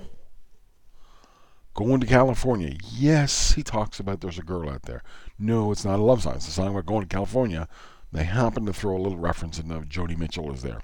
Going 1.76 2.00
to 2.00 2.08
California. 2.08 2.78
Yes, 2.92 3.52
he 3.52 3.62
talks 3.62 4.00
about 4.00 4.22
there's 4.22 4.40
a 4.40 4.44
girl 4.44 4.70
out 4.70 4.84
there. 4.84 5.04
No, 5.38 5.72
it's 5.72 5.84
not 5.84 6.00
a 6.00 6.04
love 6.04 6.24
song. 6.24 6.36
It's 6.36 6.48
a 6.48 6.52
song 6.52 6.70
about 6.70 6.86
going 6.86 7.02
to 7.02 7.14
California. 7.14 7.68
They 8.14 8.24
happen 8.24 8.66
to 8.66 8.74
throw 8.74 8.96
a 8.96 9.02
little 9.02 9.18
reference 9.18 9.60
in 9.60 9.70
of 9.72 9.90
Joni 9.90 10.18
Mitchell 10.18 10.54
is 10.54 10.62
there. 10.62 10.82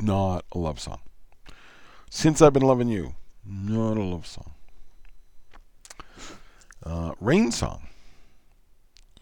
Not 0.00 0.44
a 0.52 0.58
love 0.58 0.78
song. 0.78 1.00
Since 2.10 2.40
I've 2.40 2.52
been 2.52 2.62
loving 2.62 2.88
you. 2.88 3.16
Not 3.44 3.96
a 3.96 4.02
love 4.02 4.26
song. 4.26 4.52
Uh, 6.82 7.14
Rain 7.20 7.50
Song. 7.50 7.88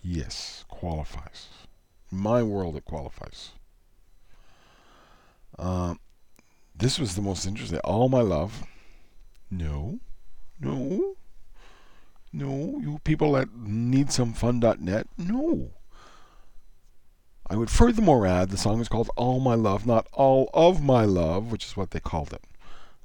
Yes, 0.02 0.66
qualifies. 0.68 1.48
In 2.12 2.18
my 2.18 2.42
world, 2.42 2.76
it 2.76 2.84
qualifies. 2.84 3.52
Uh, 5.58 5.94
this 6.76 6.98
was 6.98 7.14
the 7.14 7.22
most 7.22 7.46
interesting. 7.46 7.78
All 7.78 8.10
My 8.10 8.20
Love. 8.20 8.64
No. 9.50 10.00
No. 10.60 11.16
No. 12.32 12.80
You 12.80 13.00
people 13.04 13.36
at 13.36 13.48
needsomefun.net. 13.48 15.08
No. 15.18 15.70
I 17.46 17.56
would 17.56 17.70
furthermore 17.70 18.26
add 18.26 18.50
the 18.50 18.56
song 18.56 18.80
is 18.80 18.88
called 18.88 19.10
All 19.16 19.38
My 19.38 19.54
Love, 19.54 19.86
not 19.86 20.08
All 20.12 20.48
of 20.54 20.82
My 20.82 21.04
Love, 21.04 21.52
which 21.52 21.66
is 21.66 21.76
what 21.76 21.90
they 21.90 22.00
called 22.00 22.32
it. 22.32 22.42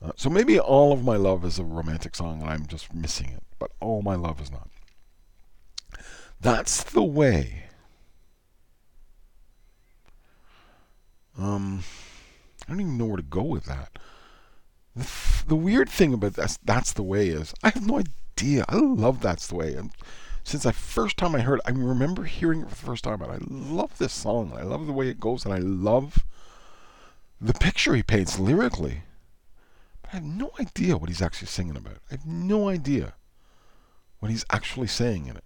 Uh, 0.01 0.13
so 0.15 0.29
maybe 0.29 0.57
All 0.57 0.93
of 0.93 1.03
My 1.03 1.17
Love 1.17 1.43
is 1.43 1.59
a 1.59 1.63
romantic 1.63 2.15
song 2.15 2.41
and 2.41 2.49
I'm 2.49 2.65
just 2.65 2.93
missing 2.93 3.29
it, 3.29 3.43
but 3.59 3.71
All 3.81 4.01
My 4.01 4.15
Love 4.15 4.39
is 4.39 4.49
not. 4.49 4.69
That's 6.39 6.83
the 6.83 7.03
way. 7.03 7.63
Um, 11.37 11.83
I 12.67 12.71
don't 12.71 12.81
even 12.81 12.97
know 12.97 13.05
where 13.05 13.17
to 13.17 13.23
go 13.23 13.43
with 13.43 13.65
that. 13.65 13.99
The, 14.95 15.07
the 15.47 15.55
weird 15.55 15.89
thing 15.89 16.13
about 16.13 16.33
that's 16.33 16.57
that's 16.57 16.93
the 16.93 17.03
way 17.03 17.29
is 17.29 17.53
I 17.63 17.69
have 17.69 17.85
no 17.85 17.99
idea. 17.99 18.65
I 18.67 18.75
love 18.75 19.21
that's 19.21 19.47
the 19.47 19.55
way, 19.55 19.73
and 19.75 19.91
since 20.43 20.65
I 20.65 20.71
first 20.71 21.17
time 21.17 21.35
I 21.35 21.41
heard, 21.41 21.59
it, 21.59 21.65
I 21.67 21.71
remember 21.71 22.23
hearing 22.23 22.61
it 22.61 22.69
for 22.69 22.75
the 22.75 22.85
first 22.87 23.03
time, 23.03 23.21
and 23.21 23.31
I 23.31 23.37
love 23.47 23.97
this 23.97 24.13
song. 24.13 24.53
I 24.57 24.63
love 24.63 24.87
the 24.87 24.93
way 24.93 25.07
it 25.07 25.19
goes, 25.19 25.45
and 25.45 25.53
I 25.53 25.59
love 25.59 26.25
the 27.39 27.53
picture 27.53 27.95
he 27.95 28.03
paints 28.03 28.39
lyrically. 28.39 29.03
But 30.01 30.13
I 30.13 30.15
have 30.15 30.25
no 30.25 30.51
idea 30.59 30.97
what 30.97 31.09
he's 31.09 31.21
actually 31.21 31.47
singing 31.47 31.77
about. 31.77 31.97
I 32.09 32.15
have 32.15 32.25
no 32.25 32.69
idea 32.69 33.13
what 34.19 34.31
he's 34.31 34.45
actually 34.49 34.87
saying 34.87 35.27
in 35.27 35.37
it. 35.37 35.43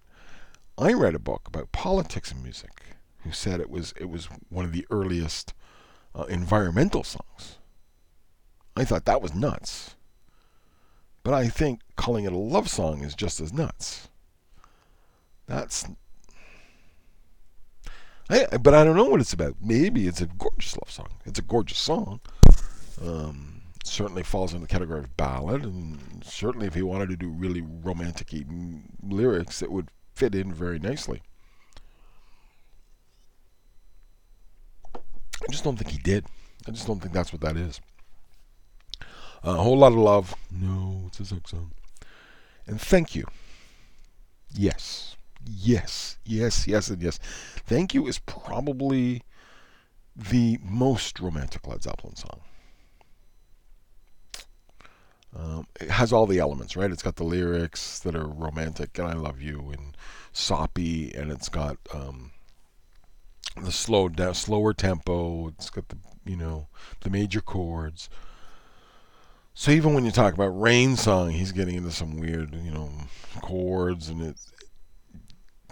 I 0.76 0.92
read 0.92 1.14
a 1.14 1.20
book 1.20 1.42
about 1.46 1.70
politics 1.70 2.32
and 2.32 2.42
music, 2.42 2.82
who 3.20 3.32
said 3.32 3.60
it 3.60 3.70
was 3.70 3.92
it 4.00 4.08
was 4.08 4.28
one 4.48 4.64
of 4.64 4.72
the 4.72 4.86
earliest 4.90 5.54
uh, 6.14 6.24
environmental 6.24 7.04
songs. 7.04 7.58
I 8.76 8.84
thought 8.84 9.04
that 9.04 9.22
was 9.22 9.34
nuts. 9.34 9.94
But 11.22 11.34
I 11.34 11.48
think 11.48 11.80
calling 11.96 12.24
it 12.24 12.32
a 12.32 12.38
love 12.38 12.68
song 12.68 13.02
is 13.02 13.14
just 13.14 13.40
as 13.40 13.52
nuts. 13.52 14.08
That's. 15.46 15.86
I, 18.28 18.56
but 18.58 18.74
I 18.74 18.84
don't 18.84 18.96
know 18.96 19.04
what 19.04 19.20
it's 19.20 19.32
about. 19.32 19.56
Maybe 19.60 20.06
it's 20.06 20.20
a 20.20 20.26
gorgeous 20.26 20.76
love 20.76 20.90
song. 20.90 21.08
It's 21.24 21.38
a 21.38 21.42
gorgeous 21.42 21.78
song. 21.78 22.20
Um, 23.02 23.62
certainly 23.84 24.22
falls 24.22 24.54
in 24.54 24.60
the 24.60 24.66
category 24.66 25.00
of 25.00 25.16
ballad, 25.16 25.62
and 25.62 26.22
certainly 26.24 26.66
if 26.66 26.74
he 26.74 26.82
wanted 26.82 27.10
to 27.10 27.16
do 27.16 27.28
really 27.28 27.60
romantic 27.60 28.32
lyrics, 29.02 29.62
it 29.62 29.70
would 29.70 29.88
fit 30.14 30.34
in 30.34 30.52
very 30.52 30.78
nicely. 30.78 31.22
I 34.94 35.50
just 35.50 35.64
don't 35.64 35.76
think 35.76 35.90
he 35.90 35.98
did. 35.98 36.26
I 36.66 36.70
just 36.70 36.86
don't 36.86 37.00
think 37.00 37.12
that's 37.12 37.32
what 37.32 37.42
that 37.42 37.56
is. 37.56 37.80
A 39.44 39.54
whole 39.54 39.76
lot 39.76 39.92
of 39.92 39.98
love. 39.98 40.34
No, 40.50 41.04
it's 41.06 41.20
a 41.20 41.26
sex 41.26 41.50
song. 41.50 41.72
And 42.66 42.80
thank 42.80 43.14
you. 43.14 43.26
Yes. 44.54 45.16
Yes. 45.44 46.16
Yes, 46.24 46.66
yes, 46.66 46.88
and 46.88 47.02
yes. 47.02 47.18
Thank 47.66 47.92
you 47.92 48.06
is 48.06 48.18
probably 48.20 49.22
the 50.16 50.58
most 50.62 51.20
romantic 51.20 51.66
Led 51.66 51.82
Zeppelin 51.82 52.16
song. 52.16 52.40
Um, 55.36 55.66
it 55.78 55.90
has 55.90 56.12
all 56.12 56.26
the 56.26 56.38
elements, 56.38 56.76
right? 56.76 56.90
It's 56.90 57.02
got 57.02 57.16
the 57.16 57.24
lyrics 57.24 57.98
that 57.98 58.14
are 58.14 58.26
romantic 58.26 58.98
and 58.98 59.08
I 59.08 59.14
love 59.14 59.42
you 59.42 59.72
and 59.76 59.96
soppy, 60.32 61.12
and 61.12 61.30
it's 61.30 61.48
got 61.48 61.76
um, 61.92 62.30
the 63.60 63.72
slow 63.72 64.08
down, 64.08 64.34
slower 64.34 64.72
tempo. 64.72 65.48
It's 65.48 65.68
got 65.70 65.88
the 65.88 65.98
you 66.24 66.36
know 66.36 66.68
the 67.00 67.10
major 67.10 67.40
chords. 67.40 68.08
So 69.56 69.70
even 69.70 69.94
when 69.94 70.04
you 70.04 70.10
talk 70.10 70.34
about 70.34 70.60
Rain 70.60 70.96
Song, 70.96 71.30
he's 71.30 71.52
getting 71.52 71.76
into 71.76 71.92
some 71.92 72.18
weird 72.18 72.54
you 72.54 72.72
know 72.72 72.90
chords, 73.40 74.08
and 74.08 74.20
it 74.20 74.36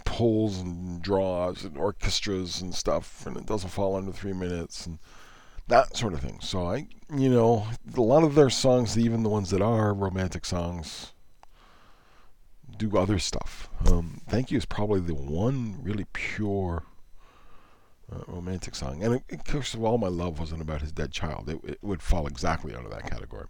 pulls 0.04 0.60
and 0.60 1.02
draws 1.02 1.64
and 1.64 1.76
orchestras 1.76 2.60
and 2.60 2.72
stuff, 2.74 3.26
and 3.26 3.36
it 3.36 3.44
doesn't 3.44 3.70
fall 3.70 3.96
under 3.96 4.12
three 4.12 4.32
minutes 4.32 4.86
and 4.86 4.98
that 5.66 5.96
sort 5.96 6.12
of 6.12 6.20
thing. 6.20 6.38
So 6.40 6.66
I, 6.66 6.86
you 7.12 7.28
know, 7.28 7.66
a 7.96 8.00
lot 8.00 8.22
of 8.22 8.34
their 8.36 8.50
songs, 8.50 8.96
even 8.96 9.24
the 9.24 9.28
ones 9.28 9.50
that 9.50 9.62
are 9.62 9.92
romantic 9.92 10.44
songs, 10.44 11.12
do 12.76 12.96
other 12.96 13.18
stuff. 13.18 13.68
Um, 13.90 14.20
Thank 14.28 14.50
You 14.50 14.58
is 14.58 14.64
probably 14.64 15.00
the 15.00 15.14
one 15.14 15.78
really 15.82 16.06
pure 16.12 16.84
uh, 18.12 18.20
romantic 18.28 18.74
song. 18.74 19.02
And 19.02 19.14
of 19.14 19.44
course, 19.44 19.74
All 19.74 19.98
My 19.98 20.08
Love 20.08 20.38
wasn't 20.38 20.62
about 20.62 20.82
his 20.82 20.92
dead 20.92 21.10
child. 21.10 21.48
It, 21.48 21.60
it 21.64 21.78
would 21.82 22.02
fall 22.02 22.26
exactly 22.26 22.74
under 22.74 22.90
that 22.90 23.10
category. 23.10 23.46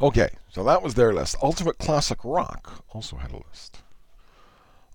Okay, 0.00 0.30
so 0.48 0.64
that 0.64 0.82
was 0.82 0.94
their 0.94 1.12
list. 1.12 1.36
Ultimate 1.42 1.78
Classic 1.78 2.18
Rock 2.24 2.84
also 2.90 3.16
had 3.16 3.30
a 3.32 3.40
list. 3.48 3.82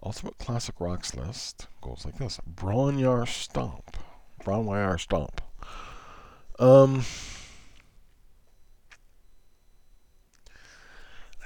Ultimate 0.04 0.38
Classic 0.38 0.76
Rock's 0.80 1.16
list 1.16 1.68
goes 1.82 2.04
like 2.06 2.18
this 2.18 2.40
Bron-Y-Aur 2.46 3.26
Stomp. 3.26 3.98
Bron-Y-Aur 4.44 4.98
Stomp. 4.98 5.42
Um, 6.60 7.06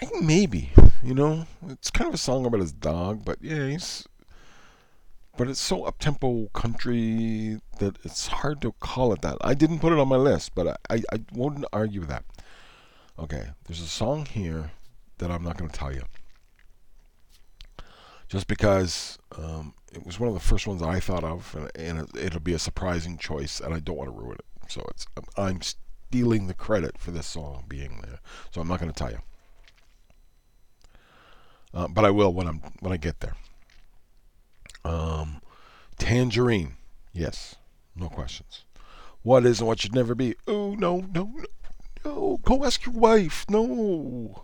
I 0.01 0.05
think 0.05 0.23
maybe, 0.23 0.71
you 1.03 1.13
know, 1.13 1.45
it's 1.69 1.91
kind 1.91 2.07
of 2.07 2.13
a 2.15 2.17
song 2.17 2.45
about 2.45 2.59
his 2.59 2.73
dog, 2.73 3.23
but 3.23 3.37
yeah, 3.41 3.67
he's 3.67 4.07
but 5.37 5.47
it's 5.47 5.59
so 5.59 5.83
up 5.83 5.97
tempo 5.97 6.47
country 6.53 7.59
that 7.79 7.97
it's 8.03 8.27
hard 8.27 8.61
to 8.61 8.71
call 8.73 9.13
it 9.13 9.21
that. 9.21 9.37
I 9.41 9.53
didn't 9.53 9.79
put 9.79 9.93
it 9.93 9.99
on 9.99 10.07
my 10.07 10.15
list, 10.15 10.53
but 10.53 10.67
I, 10.67 10.95
I, 10.95 11.03
I 11.13 11.19
wouldn't 11.33 11.65
argue 11.73 12.01
with 12.01 12.09
that. 12.09 12.25
Okay, 13.17 13.47
there's 13.65 13.81
a 13.81 13.87
song 13.87 14.25
here 14.25 14.71
that 15.19 15.29
I'm 15.29 15.43
not 15.43 15.57
going 15.57 15.69
to 15.69 15.77
tell 15.77 15.93
you. 15.93 16.03
Just 18.27 18.47
because 18.47 19.19
um, 19.37 19.75
it 19.91 20.03
was 20.05 20.19
one 20.19 20.27
of 20.27 20.33
the 20.33 20.39
first 20.39 20.65
ones 20.65 20.81
I 20.81 20.99
thought 20.99 21.23
of, 21.23 21.55
and, 21.55 21.99
and 21.99 22.15
it, 22.15 22.33
will 22.33 22.39
be 22.39 22.53
a 22.53 22.59
surprising 22.59 23.17
choice, 23.17 23.59
and 23.59 23.73
I 23.73 23.79
don't 23.79 23.97
want 23.97 24.09
to 24.09 24.19
ruin 24.19 24.37
it. 24.39 24.71
So 24.71 24.83
it's 24.89 25.05
I'm 25.37 25.61
stealing 25.61 26.47
the 26.47 26.53
credit 26.53 26.97
for 26.97 27.11
this 27.11 27.27
song 27.27 27.65
being 27.67 28.01
there. 28.01 28.19
So 28.51 28.61
I'm 28.61 28.67
not 28.67 28.79
going 28.79 28.91
to 28.91 28.97
tell 28.97 29.11
you. 29.11 29.19
Uh, 31.73 31.87
but 31.87 32.05
I 32.05 32.11
will 32.11 32.33
when 32.33 32.47
I'm 32.47 32.61
when 32.79 32.93
I 32.93 32.97
get 32.97 33.19
there. 33.19 33.35
Um, 34.85 35.41
tangerine, 35.97 36.75
yes, 37.13 37.55
no 37.95 38.09
questions. 38.09 38.63
What 39.21 39.45
is 39.45 39.59
and 39.59 39.67
what 39.67 39.79
should 39.79 39.95
never 39.95 40.15
be? 40.15 40.35
Oh 40.47 40.75
no, 40.75 41.05
no, 41.13 41.31
no, 41.35 41.45
Go 42.43 42.65
ask 42.65 42.85
your 42.85 42.95
wife. 42.95 43.45
No. 43.49 44.43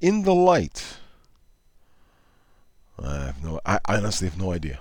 In 0.00 0.22
the 0.22 0.34
light. 0.34 0.98
I 3.02 3.26
have 3.26 3.44
no. 3.44 3.60
I 3.64 3.78
honestly 3.86 4.28
have 4.28 4.38
no 4.38 4.52
idea. 4.52 4.80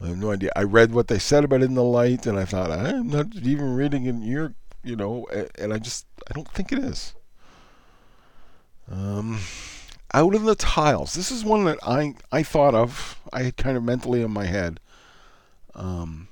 I 0.00 0.08
have 0.08 0.18
no 0.18 0.32
idea. 0.32 0.50
I 0.56 0.62
read 0.62 0.92
what 0.92 1.08
they 1.08 1.18
said 1.18 1.44
about 1.44 1.62
In 1.62 1.74
the 1.74 1.84
Light, 1.84 2.26
and 2.26 2.38
I 2.38 2.44
thought 2.44 2.72
I'm 2.72 3.08
not 3.08 3.36
even 3.36 3.76
reading 3.76 4.06
in 4.06 4.22
your, 4.22 4.54
you 4.82 4.96
know, 4.96 5.26
and 5.56 5.72
I 5.72 5.78
just 5.78 6.06
I 6.28 6.32
don't 6.34 6.48
think 6.48 6.72
it 6.72 6.78
is. 6.78 7.14
Um, 8.90 9.38
out 10.12 10.34
in 10.34 10.44
the 10.44 10.56
tiles. 10.56 11.14
This 11.14 11.30
is 11.30 11.44
one 11.44 11.64
that 11.64 11.78
I 11.82 12.14
I 12.32 12.42
thought 12.42 12.74
of. 12.74 13.20
I 13.32 13.44
had 13.44 13.56
kind 13.56 13.76
of 13.76 13.84
mentally 13.84 14.22
in 14.22 14.30
my 14.32 14.46
head. 14.46 14.80
Um, 15.74 16.28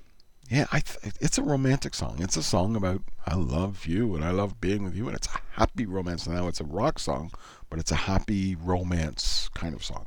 yeah, 0.51 0.67
th- 0.73 1.15
it's 1.21 1.39
a 1.39 1.43
romantic 1.45 1.95
song. 1.95 2.17
It's 2.19 2.37
a 2.37 2.43
song 2.43 2.75
about 2.75 3.03
I 3.25 3.37
love 3.37 3.87
you 3.87 4.17
and 4.17 4.25
I 4.25 4.33
love 4.33 4.61
being 4.61 4.83
with 4.83 4.97
you, 4.97 5.07
and 5.07 5.17
it's 5.17 5.29
a 5.29 5.39
happy 5.53 5.87
romance. 5.87 6.27
Now 6.27 6.49
it's 6.49 6.61
a 6.61 6.65
rock 6.65 6.99
song, 6.99 7.31
but 7.71 7.79
it's 7.79 7.93
a 7.93 7.97
happy 7.97 8.57
romance 8.57 9.49
kind 9.55 9.75
of 9.77 9.85
song. 9.85 10.07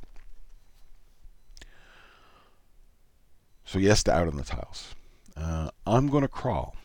So 3.63 3.79
yes, 3.79 4.03
to 4.03 4.13
out 4.13 4.27
in 4.27 4.35
the 4.35 4.43
tiles. 4.43 4.93
Uh, 5.37 5.69
I'm 5.87 6.09
gonna 6.09 6.27
crawl. 6.27 6.75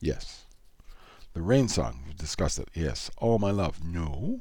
Yes. 0.00 0.44
The 1.32 1.42
rain 1.42 1.68
song. 1.68 2.02
We've 2.06 2.16
discussed 2.16 2.58
it. 2.58 2.68
Yes. 2.74 3.08
All 3.18 3.38
my 3.38 3.52
love. 3.52 3.84
No. 3.84 4.40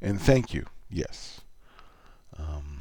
And 0.00 0.20
thank 0.20 0.54
you. 0.54 0.64
Yes. 0.88 1.42
Um, 2.38 2.80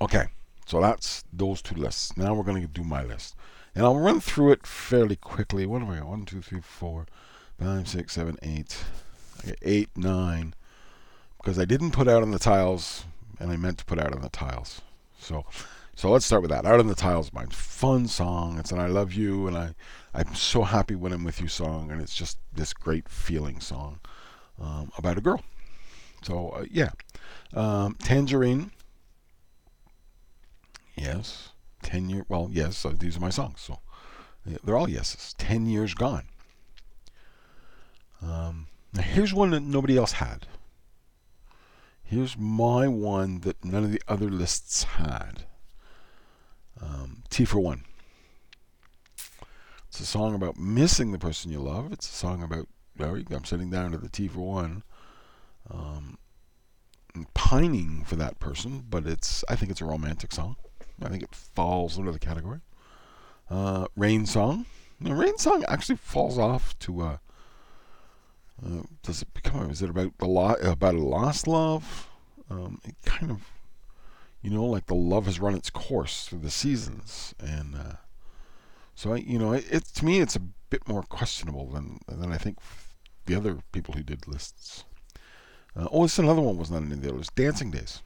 okay. 0.00 0.26
So 0.72 0.80
that's 0.80 1.22
those 1.30 1.60
two 1.60 1.74
lists. 1.74 2.16
Now 2.16 2.32
we're 2.32 2.44
going 2.44 2.62
to 2.62 2.66
do 2.66 2.82
my 2.82 3.04
list. 3.04 3.36
And 3.74 3.84
I'll 3.84 3.98
run 3.98 4.20
through 4.20 4.52
it 4.52 4.66
fairly 4.66 5.16
quickly. 5.16 5.66
What 5.66 5.82
have 5.82 5.90
I 5.90 5.98
got? 5.98 6.08
One, 6.08 6.24
two, 6.24 6.40
three, 6.40 6.62
four, 6.62 7.04
five, 7.60 7.86
six, 7.86 8.14
seven, 8.14 8.38
eight. 8.40 8.82
I 9.42 9.48
got 9.48 9.58
eight, 9.60 9.90
nine. 9.98 10.54
Because 11.36 11.58
I 11.58 11.66
didn't 11.66 11.90
put 11.90 12.08
out 12.08 12.22
on 12.22 12.30
the 12.30 12.38
tiles, 12.38 13.04
and 13.38 13.52
I 13.52 13.58
meant 13.58 13.76
to 13.80 13.84
put 13.84 13.98
out 13.98 14.14
on 14.14 14.22
the 14.22 14.30
tiles. 14.30 14.80
So 15.18 15.44
so 15.94 16.10
let's 16.10 16.24
start 16.24 16.40
with 16.40 16.50
that. 16.50 16.64
Out 16.64 16.80
on 16.80 16.86
the 16.86 16.94
Tiles 16.94 17.34
my 17.34 17.44
Fun 17.50 18.08
song. 18.08 18.58
It's 18.58 18.72
an 18.72 18.80
I 18.80 18.86
Love 18.86 19.12
You, 19.12 19.46
and 19.48 19.58
I, 19.58 19.74
I'm 20.14 20.34
so 20.34 20.62
happy 20.62 20.94
when 20.94 21.12
I'm 21.12 21.22
with 21.22 21.38
you 21.42 21.48
song, 21.48 21.90
and 21.90 22.00
it's 22.00 22.14
just 22.14 22.38
this 22.50 22.72
great 22.72 23.10
feeling 23.10 23.60
song 23.60 24.00
um, 24.58 24.90
about 24.96 25.18
a 25.18 25.20
girl. 25.20 25.42
So, 26.22 26.48
uh, 26.48 26.64
yeah. 26.70 26.92
Um, 27.52 27.94
Tangerine. 28.02 28.70
Yes. 30.94 31.50
10 31.82 32.08
year. 32.08 32.24
Well, 32.28 32.48
yes, 32.50 32.84
uh, 32.84 32.94
these 32.98 33.16
are 33.16 33.20
my 33.20 33.30
songs. 33.30 33.60
So 33.60 33.78
they're 34.44 34.76
all 34.76 34.88
yeses. 34.88 35.34
10 35.38 35.66
years 35.66 35.94
gone. 35.94 36.26
Um, 38.20 38.68
now, 38.92 39.02
here's 39.02 39.34
one 39.34 39.50
that 39.50 39.62
nobody 39.62 39.96
else 39.96 40.12
had. 40.12 40.46
Here's 42.02 42.36
my 42.36 42.86
one 42.88 43.40
that 43.40 43.64
none 43.64 43.84
of 43.84 43.90
the 43.90 44.02
other 44.06 44.28
lists 44.28 44.84
had. 44.84 45.44
Um, 46.80 47.22
Tea 47.30 47.44
for 47.44 47.58
One. 47.58 47.84
It's 49.88 50.00
a 50.00 50.06
song 50.06 50.34
about 50.34 50.56
missing 50.56 51.12
the 51.12 51.18
person 51.18 51.50
you 51.50 51.60
love. 51.60 51.92
It's 51.92 52.08
a 52.08 52.14
song 52.14 52.42
about 52.42 52.68
I'm 53.00 53.44
sitting 53.44 53.70
down 53.70 53.92
to 53.92 53.98
the 53.98 54.08
tea 54.08 54.28
for 54.28 54.40
one, 54.40 54.82
um, 55.70 56.18
pining 57.34 58.04
for 58.04 58.16
that 58.16 58.38
person, 58.38 58.84
but 58.88 59.06
it's 59.06 59.44
I 59.48 59.56
think 59.56 59.70
it's 59.70 59.80
a 59.80 59.86
romantic 59.86 60.32
song. 60.32 60.56
I 61.04 61.08
think 61.08 61.22
it 61.22 61.34
falls 61.34 61.98
under 61.98 62.12
the 62.12 62.18
category. 62.18 62.60
Uh, 63.50 63.86
rain 63.96 64.26
song. 64.26 64.66
The 65.00 65.14
rain 65.14 65.36
song 65.38 65.64
actually 65.68 65.96
falls 65.96 66.38
off 66.38 66.78
to. 66.80 67.00
Uh, 67.02 67.16
uh, 68.64 68.82
does 69.02 69.22
it 69.22 69.34
become? 69.34 69.70
Is 69.70 69.82
it 69.82 69.90
about 69.90 70.16
the 70.18 70.26
lo- 70.26 70.56
about 70.62 70.94
a 70.94 71.02
lost 71.02 71.46
love? 71.48 72.08
Um, 72.48 72.80
it 72.84 72.94
kind 73.04 73.30
of, 73.30 73.40
you 74.42 74.50
know, 74.50 74.64
like 74.64 74.86
the 74.86 74.94
love 74.94 75.26
has 75.26 75.40
run 75.40 75.54
its 75.54 75.70
course 75.70 76.26
through 76.26 76.40
the 76.40 76.50
seasons, 76.50 77.34
and 77.40 77.74
uh, 77.74 77.96
so 78.94 79.14
I, 79.14 79.16
you 79.16 79.38
know, 79.38 79.52
it, 79.52 79.64
it 79.70 79.84
to 79.86 80.04
me 80.04 80.20
it's 80.20 80.36
a 80.36 80.40
bit 80.70 80.86
more 80.86 81.02
questionable 81.02 81.66
than 81.66 82.00
than 82.06 82.32
I 82.32 82.38
think 82.38 82.58
the 83.26 83.34
other 83.34 83.58
people 83.72 83.94
who 83.94 84.02
did 84.02 84.28
lists. 84.28 84.84
Uh, 85.74 85.88
oh, 85.90 86.04
it's 86.04 86.18
another 86.18 86.42
one 86.42 86.58
was 86.58 86.70
not 86.70 86.82
in 86.82 87.00
the 87.00 87.12
others. 87.12 87.28
Dancing 87.34 87.70
Days. 87.70 88.02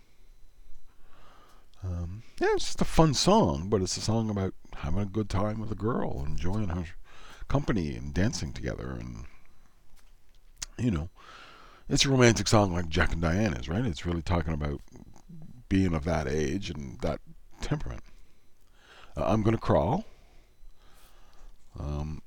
Um, 1.87 2.23
yeah, 2.41 2.49
it's 2.55 2.65
just 2.65 2.81
a 2.81 2.85
fun 2.85 3.15
song, 3.15 3.69
but 3.69 3.81
it's 3.81 3.97
a 3.97 4.01
song 4.01 4.31
about 4.31 4.55
having 4.77 5.01
a 5.01 5.07
good 5.07 5.29
time 5.29 5.61
with 5.61 5.71
a 5.71 5.77
girl, 5.77 6.25
enjoying 6.27 6.69
her 6.69 6.85
company, 7.49 7.95
and 7.95 8.13
dancing 8.13 8.53
together, 8.53 8.97
and 8.99 9.25
you 10.79 10.91
know, 10.91 11.09
it's 11.89 12.05
a 12.05 12.11
romantic 12.11 12.49
song 12.49 12.73
like 12.73 12.89
Jack 12.89 13.13
and 13.13 13.23
Diane 13.23 13.55
is, 13.55 13.69
right? 13.69 13.87
It's 13.87 14.05
really 14.05 14.23
talking 14.23 14.53
about 14.53 14.81
being 15.69 15.95
of 15.95 16.05
that 16.05 16.29
age 16.29 16.71
and 16.71 17.01
that 17.01 17.21
temperament. 17.61 18.03
Uh, 19.17 19.25
I'm 19.27 19.43
gonna 19.43 19.59
crawl. 19.59 20.05
Um, 21.79 22.23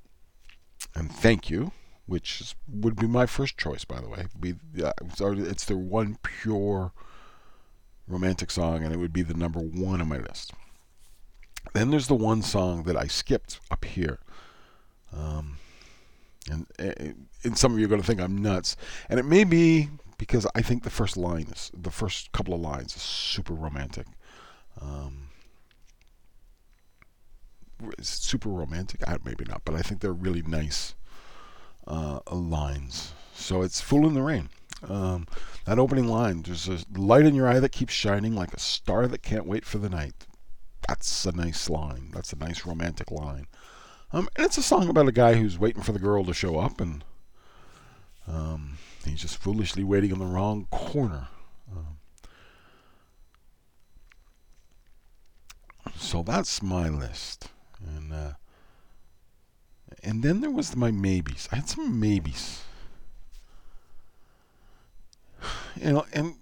and 0.96 1.12
thank 1.12 1.50
you 1.50 1.72
which 2.10 2.42
is, 2.42 2.56
would 2.68 2.96
be 2.96 3.08
my 3.08 3.28
first 3.28 3.56
choice, 3.58 3.86
by 3.86 4.02
the 4.02 4.10
way. 4.10 4.26
Be 4.38 4.56
uh, 4.84 4.92
it's 5.00 5.66
the 5.66 5.78
one 5.78 6.18
pure 6.24 6.92
romantic 8.10 8.52
song, 8.52 8.84
and 8.84 8.94
it 8.94 8.98
would 8.98 9.14
be 9.14 9.22
the 9.22 9.34
number 9.34 9.60
one 9.60 10.02
on 10.02 10.10
my 10.10 10.18
list. 10.18 10.52
Then 11.74 11.92
there's 11.92 12.08
the 12.08 12.16
one 12.16 12.42
song 12.42 12.84
that 12.84 12.98
I 12.98 13.08
skipped 13.08 13.60
up 13.70 13.86
here. 13.86 14.20
Um, 15.16 15.58
and, 16.50 16.66
and 17.44 17.58
some 17.58 17.74
of 17.74 17.80
you 17.80 17.86
are 17.86 17.90
going 17.90 18.02
to 18.02 18.08
think 18.08 18.20
I'm 18.20 18.38
nuts, 18.38 18.76
and 19.08 19.20
it 19.20 19.26
may 19.26 19.44
be 19.44 19.90
because 20.18 20.46
I 20.56 20.62
think 20.62 20.84
the 20.84 20.90
first 20.90 21.16
line 21.16 21.48
is 21.52 21.72
the 21.74 21.92
first 21.92 22.32
couple 22.32 22.54
of 22.54 22.62
lines 22.62 22.96
is 22.96 23.02
super 23.02 23.54
romantic. 23.54 24.08
Um, 24.82 25.30
super 28.02 28.50
romantic? 28.50 29.08
I, 29.08 29.18
maybe 29.24 29.46
not, 29.46 29.62
but 29.66 29.76
I 29.76 29.82
think 29.82 30.02
they're 30.02 30.12
really 30.14 30.42
nice 30.42 30.96
uh, 31.88 32.20
lines. 32.32 33.14
So 33.34 33.62
it's 33.62 33.82
Fool 33.82 34.08
in 34.08 34.14
the 34.14 34.22
Rain. 34.22 34.50
Um, 34.88 35.28
that 35.70 35.78
opening 35.78 36.08
line, 36.08 36.42
there's 36.42 36.68
a 36.68 36.80
light 36.98 37.28
in 37.28 37.36
your 37.36 37.48
eye 37.48 37.60
that 37.60 37.72
keeps 37.72 37.94
shining 37.94 38.34
like 38.34 38.52
a 38.56 38.60
star 38.60 39.08
that 39.08 39.22
can't 39.22 39.46
wait 39.46 39.64
for 39.64 39.78
the 39.78 39.88
night. 39.88 40.26
That's 40.88 41.26
a 41.26 41.32
nice 41.32 41.70
line. 41.70 42.10
That's 42.12 42.34
a 42.34 42.38
nice 42.38 42.66
romantic 42.66 43.12
line. 43.12 43.46
Um, 44.12 44.28
and 44.36 44.48
it's 44.48 44.58
a 44.58 44.64
song 44.64 44.90
about 44.90 45.08
a 45.08 45.12
guy 45.12 45.36
who's 45.36 45.60
waiting 45.60 45.84
for 45.84 45.92
the 45.92 46.00
girl 46.00 46.26
to 46.26 46.34
show 46.34 46.58
up, 46.58 46.82
and 46.82 47.04
um, 48.28 48.80
he's 49.06 49.22
just 49.22 49.38
foolishly 49.38 49.84
waiting 49.84 50.10
in 50.10 50.18
the 50.18 50.26
wrong 50.26 50.66
corner. 50.72 51.28
Um, 51.72 52.00
so 55.96 56.24
that's 56.24 56.64
my 56.64 56.90
list, 56.90 57.50
and 57.86 58.12
uh, 58.12 58.32
and 60.02 60.24
then 60.24 60.42
there 60.42 60.50
was 60.50 60.76
my 60.76 60.90
maybes. 60.90 61.48
I 61.52 61.58
had 61.58 61.70
some 61.70 62.00
maybes. 62.00 62.64
You 65.82 65.94
know, 65.94 66.06
and 66.12 66.36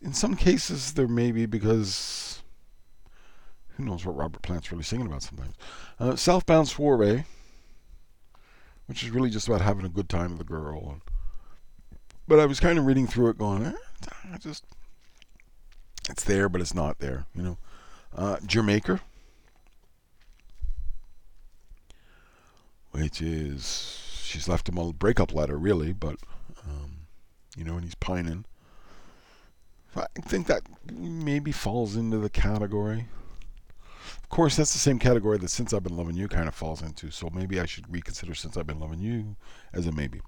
in 0.00 0.14
some 0.14 0.34
cases 0.34 0.94
there 0.94 1.08
may 1.08 1.30
be 1.30 1.44
because 1.44 2.42
who 3.76 3.84
knows 3.84 4.06
what 4.06 4.16
Robert 4.16 4.42
Plant's 4.42 4.70
really 4.70 4.84
singing 4.84 5.06
about 5.06 5.22
sometimes. 5.22 5.54
Uh, 5.98 6.16
South 6.16 6.46
Bound 6.46 6.68
Saurez, 6.68 7.24
which 8.86 9.02
is 9.02 9.10
really 9.10 9.30
just 9.30 9.48
about 9.48 9.60
having 9.60 9.84
a 9.84 9.90
good 9.90 10.08
time 10.08 10.32
with 10.32 10.40
a 10.40 10.44
girl. 10.44 11.00
But 12.28 12.38
I 12.38 12.46
was 12.46 12.60
kind 12.60 12.78
of 12.78 12.86
reading 12.86 13.06
through 13.06 13.30
it, 13.30 13.38
going, 13.38 13.66
eh, 13.66 13.72
I 14.32 14.38
just 14.38 14.64
it's 16.08 16.24
there, 16.24 16.48
but 16.48 16.60
it's 16.60 16.74
not 16.74 16.98
there, 16.98 17.26
you 17.34 17.42
know. 17.42 17.58
Uh, 18.14 18.36
D'yer 18.44 18.62
Mak'er, 18.62 19.00
which 22.90 23.22
is 23.22 23.98
she's 24.22 24.48
left 24.48 24.68
him 24.68 24.78
a 24.78 24.92
breakup 24.92 25.32
letter, 25.32 25.56
really, 25.56 25.92
but 25.92 26.16
you 27.56 27.64
know, 27.64 27.74
and 27.74 27.84
he's 27.84 27.94
pining. 27.94 28.44
I 29.94 30.06
think 30.22 30.46
that 30.46 30.62
maybe 30.90 31.52
falls 31.52 31.96
into 31.96 32.18
the 32.18 32.30
category. 32.30 33.06
Of 34.22 34.28
course, 34.30 34.56
that's 34.56 34.72
the 34.72 34.78
same 34.78 34.98
category 34.98 35.36
that 35.38 35.50
Since 35.50 35.74
I've 35.74 35.82
Been 35.82 35.96
Loving 35.96 36.16
You 36.16 36.28
kind 36.28 36.48
of 36.48 36.54
falls 36.54 36.80
into, 36.80 37.10
so 37.10 37.28
maybe 37.32 37.60
I 37.60 37.66
should 37.66 37.92
reconsider 37.92 38.34
Since 38.34 38.56
I've 38.56 38.66
Been 38.66 38.80
Loving 38.80 39.00
You 39.00 39.36
as 39.72 39.86
a 39.86 39.92
maybe. 39.92 40.20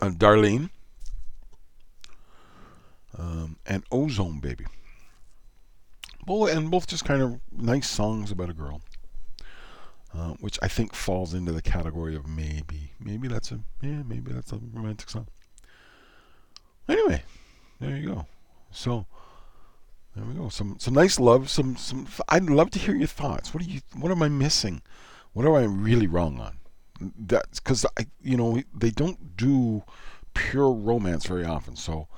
Uh, 0.00 0.10
Darlene 0.10 0.70
um, 3.18 3.56
and 3.66 3.84
Ozone 3.90 4.40
Baby. 4.40 4.66
Both, 6.26 6.50
and 6.50 6.70
both 6.70 6.86
just 6.86 7.06
kind 7.06 7.22
of 7.22 7.40
nice 7.50 7.88
songs 7.88 8.30
about 8.30 8.50
a 8.50 8.54
girl. 8.54 8.82
Uh, 10.18 10.34
which 10.40 10.58
I 10.60 10.66
think 10.66 10.94
falls 10.94 11.32
into 11.32 11.52
the 11.52 11.62
category 11.62 12.16
of 12.16 12.26
maybe. 12.26 12.90
Maybe 12.98 13.28
that's 13.28 13.52
a 13.52 13.60
yeah, 13.80 14.02
maybe 14.04 14.32
that's 14.32 14.50
a 14.50 14.58
romantic 14.72 15.10
song. 15.10 15.28
Anyway, 16.88 17.22
there 17.78 17.96
you 17.96 18.08
go. 18.08 18.26
So 18.72 19.06
there 20.16 20.24
we 20.24 20.34
go. 20.34 20.48
Some 20.48 20.76
some 20.80 20.94
nice 20.94 21.20
love. 21.20 21.48
Some 21.48 21.76
some. 21.76 22.08
I'd 22.28 22.50
love 22.50 22.70
to 22.70 22.80
hear 22.80 22.96
your 22.96 23.06
thoughts. 23.06 23.54
What 23.54 23.62
are 23.62 23.66
you? 23.66 23.80
What 23.96 24.10
am 24.10 24.22
I 24.22 24.28
missing? 24.28 24.82
What 25.34 25.46
am 25.46 25.54
I 25.54 25.62
really 25.62 26.08
wrong 26.08 26.40
on? 26.40 26.58
That's 27.16 27.60
because 27.60 27.86
I, 27.96 28.06
you 28.20 28.36
know, 28.36 28.60
they 28.74 28.90
don't 28.90 29.36
do 29.36 29.84
pure 30.34 30.72
romance 30.72 31.26
very 31.26 31.44
often. 31.44 31.76
So 31.76 32.08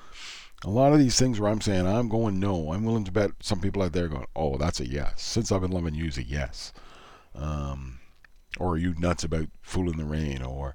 a 0.64 0.70
lot 0.70 0.94
of 0.94 1.00
these 1.00 1.18
things 1.18 1.38
where 1.38 1.50
I'm 1.50 1.60
saying 1.60 1.86
I'm 1.86 2.08
going 2.08 2.40
no, 2.40 2.72
I'm 2.72 2.84
willing 2.84 3.04
to 3.04 3.12
bet 3.12 3.32
some 3.40 3.60
people 3.60 3.82
out 3.82 3.92
there 3.92 4.08
going, 4.08 4.26
oh, 4.34 4.56
that's 4.56 4.80
a 4.80 4.88
yes. 4.88 5.20
Since 5.20 5.52
I've 5.52 5.60
been 5.60 5.70
loving 5.70 5.94
you, 5.94 6.06
is 6.06 6.16
a 6.16 6.22
yes. 6.22 6.72
Um, 7.34 8.00
or 8.58 8.72
are 8.72 8.78
you 8.78 8.94
nuts 8.98 9.24
about 9.24 9.48
Fool 9.62 9.90
in 9.90 9.96
the 9.96 10.04
Rain? 10.04 10.42
Or 10.42 10.74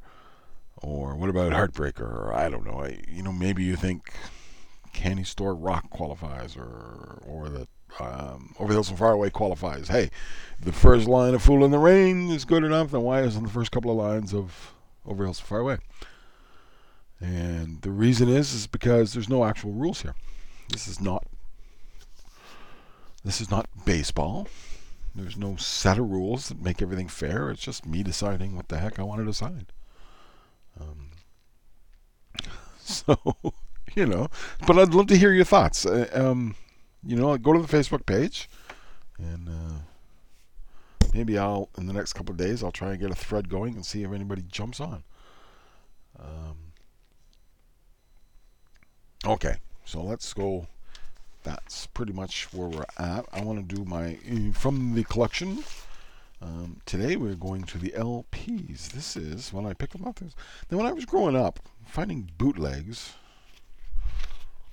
or 0.78 1.15
what 1.15 1.30
about 1.30 1.52
Heartbreaker? 1.52 2.02
Or 2.02 2.34
I 2.34 2.50
don't 2.50 2.65
know. 2.65 2.84
I, 2.84 3.00
you 3.08 3.24
know, 3.24 3.32
maybe 3.32 3.63
you 3.63 3.76
think 3.76 4.13
Candy 4.94 5.24
Store 5.24 5.54
Rock 5.54 5.89
qualifies, 5.89 6.56
or 6.56 7.22
or 7.26 7.50
that 7.50 7.68
um, 8.00 8.54
Over 8.60 8.70
the 8.70 8.76
Hills 8.76 8.89
and 8.89 8.98
Far 8.98 9.13
Away 9.13 9.30
qualifies. 9.30 9.88
Hey, 9.88 10.10
the 10.62 10.72
first 10.72 11.08
line 11.08 11.34
of 11.34 11.41
Fool 11.41 11.63
in 11.63 11.72
the 11.72 11.80
Rain 11.80 12.30
is 12.30 12.46
good 12.46 12.63
enough. 12.63 12.91
Then 12.91 13.02
why 13.02 13.22
isn't 13.22 13.44
the 13.44 13.50
first 13.50 13.72
couple 13.72 13.91
of 13.91 13.98
lines 13.98 14.34
of 14.34 14.74
Over 15.06 15.24
the 15.24 15.28
Hills 15.28 15.39
and 15.39 15.48
Far 15.48 15.60
Away? 15.60 15.78
And 17.20 17.82
the 17.82 17.91
reason 17.91 18.30
is 18.30 18.54
is 18.54 18.68
because 18.68 19.13
there's 19.13 19.30
no 19.30 19.46
actual 19.46 19.72
rules 19.72 20.02
here. 20.02 20.15
This 20.70 20.88
is 20.88 21.00
not 21.00 21.26
this 23.24 23.41
is 23.41 23.50
not 23.50 23.68
baseball. 23.86 24.48
There's 25.15 25.38
no 25.38 25.56
set 25.56 25.97
of 25.97 26.10
rules 26.10 26.49
that 26.49 26.62
make 26.62 26.82
everything 26.82 27.08
fair. 27.08 27.49
It's 27.49 27.62
just 27.62 27.86
me 27.86 28.04
deciding 28.04 28.56
what 28.56 28.67
the 28.67 28.80
heck 28.80 28.99
I 28.99 29.04
want 29.04 29.21
to 29.21 29.25
decide. 29.25 29.67
Um, 30.80 31.12
so, 32.80 33.17
you 33.95 34.06
know, 34.06 34.28
but 34.67 34.78
I'd 34.78 34.93
love 34.93 35.08
to 35.08 35.17
hear 35.17 35.32
your 35.32 35.45
thoughts. 35.45 35.86
Uh, 35.86 36.10
um, 36.13 36.56
you 37.01 37.15
know, 37.15 37.38
go 37.38 37.54
to 37.54 37.62
the 37.62 37.78
Facebook 37.78 38.06
page, 38.06 38.49
and 39.17 39.47
uh, 39.47 41.08
maybe 41.13 41.38
I'll 41.38 41.69
in 41.78 41.86
the 41.86 41.93
next 41.93 42.13
couple 42.13 42.34
of 42.34 42.38
days 42.38 42.62
I'll 42.62 42.71
try 42.71 42.91
and 42.91 42.99
get 42.99 43.12
a 43.12 43.15
thread 43.15 43.47
going 43.47 43.75
and 43.75 43.86
see 43.86 44.04
if 44.04 44.12
anybody 44.12 44.43
jumps 44.45 44.82
on. 44.82 45.04
Um, 46.19 46.73
okay, 49.25 49.56
so 49.86 50.01
let's 50.01 50.34
go 50.34 50.67
that's 51.46 51.86
pretty 51.86 52.12
much 52.12 52.52
where 52.52 52.68
we're 52.68 52.84
at. 52.98 53.26
I 53.32 53.42
want 53.42 53.70
to 53.70 53.76
do 53.76 53.86
my 53.86 54.18
uh, 54.30 54.52
from 54.52 54.96
the 54.96 55.04
collection. 55.04 55.64
Um, 56.42 56.82
today 56.86 57.16
we're 57.16 57.36
going 57.36 57.64
to 57.64 57.78
the 57.78 57.92
LPs. 57.92 58.90
This 58.90 59.16
is 59.16 59.54
when 59.54 59.66
I 59.66 59.74
picked 59.74 59.94
them 59.94 60.06
up. 60.06 60.20
Then 60.20 60.78
when 60.78 60.88
I 60.88 60.92
was 60.92 61.06
growing 61.06 61.36
up, 61.36 61.60
finding 61.86 62.32
bootlegs 62.38 63.14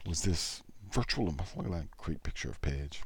was 0.07 0.23
this 0.23 0.63
virtual. 0.91 1.27
Look 1.27 1.67
at 1.67 1.73
that 1.73 1.97
great 1.99 2.23
picture 2.23 2.49
of 2.49 2.61
Page. 2.63 3.03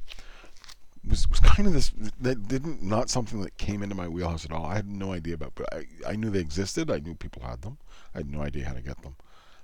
Was 1.07 1.29
was 1.29 1.41
kind 1.41 1.67
of 1.67 1.73
this 1.73 1.91
that 2.21 2.47
didn't 2.47 2.81
not 2.81 3.09
something 3.09 3.41
that 3.41 3.57
came 3.57 3.83
into 3.83 3.95
my 3.95 4.07
wheelhouse 4.07 4.45
at 4.45 4.51
all. 4.51 4.65
I 4.65 4.75
had 4.75 4.89
no 4.89 5.11
idea 5.11 5.35
about, 5.35 5.53
but 5.55 5.67
I 5.73 5.85
I 6.07 6.15
knew 6.15 6.29
they 6.29 6.39
existed. 6.39 6.89
I 6.89 6.99
knew 6.99 7.15
people 7.15 7.43
had 7.43 7.63
them. 7.63 7.77
I 8.15 8.19
had 8.19 8.31
no 8.31 8.41
idea 8.41 8.65
how 8.65 8.73
to 8.73 8.81
get 8.81 9.01
them. 9.03 9.17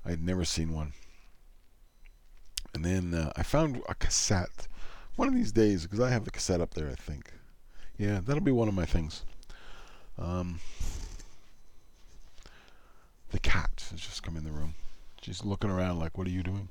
I 0.06 0.10
had 0.10 0.22
never 0.22 0.44
seen 0.44 0.74
one. 0.74 0.92
And 2.74 2.84
then 2.84 3.14
uh, 3.14 3.32
I 3.36 3.44
found 3.44 3.82
a 3.88 3.96
cassette. 3.96 4.68
One 5.16 5.28
of 5.28 5.36
these 5.36 5.52
days, 5.52 5.84
because 5.84 6.00
I 6.00 6.10
have 6.10 6.26
the 6.26 6.32
cassette 6.32 6.62
up 6.62 6.74
there, 6.74 6.90
I 6.90 6.96
think. 6.96 7.32
Yeah, 7.98 8.20
that'll 8.24 8.42
be 8.42 8.52
one 8.52 8.68
of 8.68 8.74
my 8.74 8.86
things. 8.86 9.24
Um, 10.18 10.60
the 13.32 13.40
cat 13.40 13.86
has 13.92 14.00
just 14.00 14.24
come 14.24 14.36
in 14.36 14.44
the 14.44 14.52
room. 14.52 14.74
She's 15.22 15.46
looking 15.46 15.70
around 15.70 16.00
like, 16.00 16.18
"What 16.18 16.28
are 16.28 16.32
you 16.32 16.44
doing?" 16.44 16.70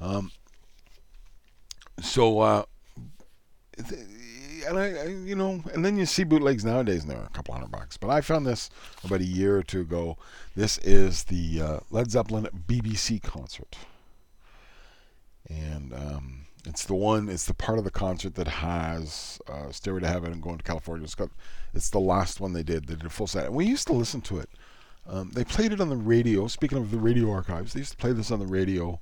Um. 0.00 0.32
So, 2.00 2.40
uh, 2.40 2.64
and 3.78 4.78
I, 4.78 4.94
I, 4.94 5.04
you 5.06 5.34
know, 5.34 5.62
and 5.72 5.84
then 5.84 5.96
you 5.96 6.06
see 6.06 6.24
bootlegs 6.24 6.64
nowadays, 6.64 7.02
and 7.02 7.10
they're 7.10 7.22
a 7.22 7.30
couple 7.30 7.54
hundred 7.54 7.70
bucks. 7.70 7.96
But 7.96 8.10
I 8.10 8.22
found 8.22 8.46
this 8.46 8.70
about 9.04 9.20
a 9.20 9.24
year 9.24 9.56
or 9.58 9.62
two 9.62 9.82
ago. 9.82 10.16
This 10.56 10.78
is 10.78 11.24
the 11.24 11.60
uh, 11.60 11.80
Led 11.90 12.10
Zeppelin 12.10 12.48
BBC 12.66 13.22
concert 13.22 13.76
and 15.48 15.92
um, 15.92 16.46
it's 16.64 16.84
the 16.84 16.94
one. 16.94 17.28
It's 17.28 17.46
the 17.46 17.54
part 17.54 17.78
of 17.78 17.84
the 17.84 17.90
concert 17.90 18.34
that 18.36 18.48
has 18.48 19.40
uh, 19.48 19.70
"Stairway 19.70 20.00
to 20.00 20.08
Heaven" 20.08 20.32
and 20.32 20.42
"Going 20.42 20.58
to 20.58 20.64
California." 20.64 21.04
It's 21.04 21.14
got. 21.14 21.30
It's 21.74 21.90
the 21.90 22.00
last 22.00 22.40
one 22.40 22.52
they 22.52 22.62
did. 22.62 22.86
They 22.86 22.94
did 22.94 23.06
a 23.06 23.10
full 23.10 23.26
set, 23.26 23.46
and 23.46 23.54
we 23.54 23.66
used 23.66 23.86
to 23.88 23.92
listen 23.92 24.20
to 24.22 24.38
it. 24.38 24.48
Um, 25.06 25.30
they 25.32 25.44
played 25.44 25.72
it 25.72 25.80
on 25.80 25.88
the 25.88 25.96
radio. 25.96 26.46
Speaking 26.46 26.78
of 26.78 26.90
the 26.90 26.98
radio 26.98 27.30
archives, 27.30 27.72
they 27.72 27.80
used 27.80 27.92
to 27.92 27.96
play 27.96 28.12
this 28.12 28.30
on 28.30 28.38
the 28.38 28.46
radio 28.46 29.00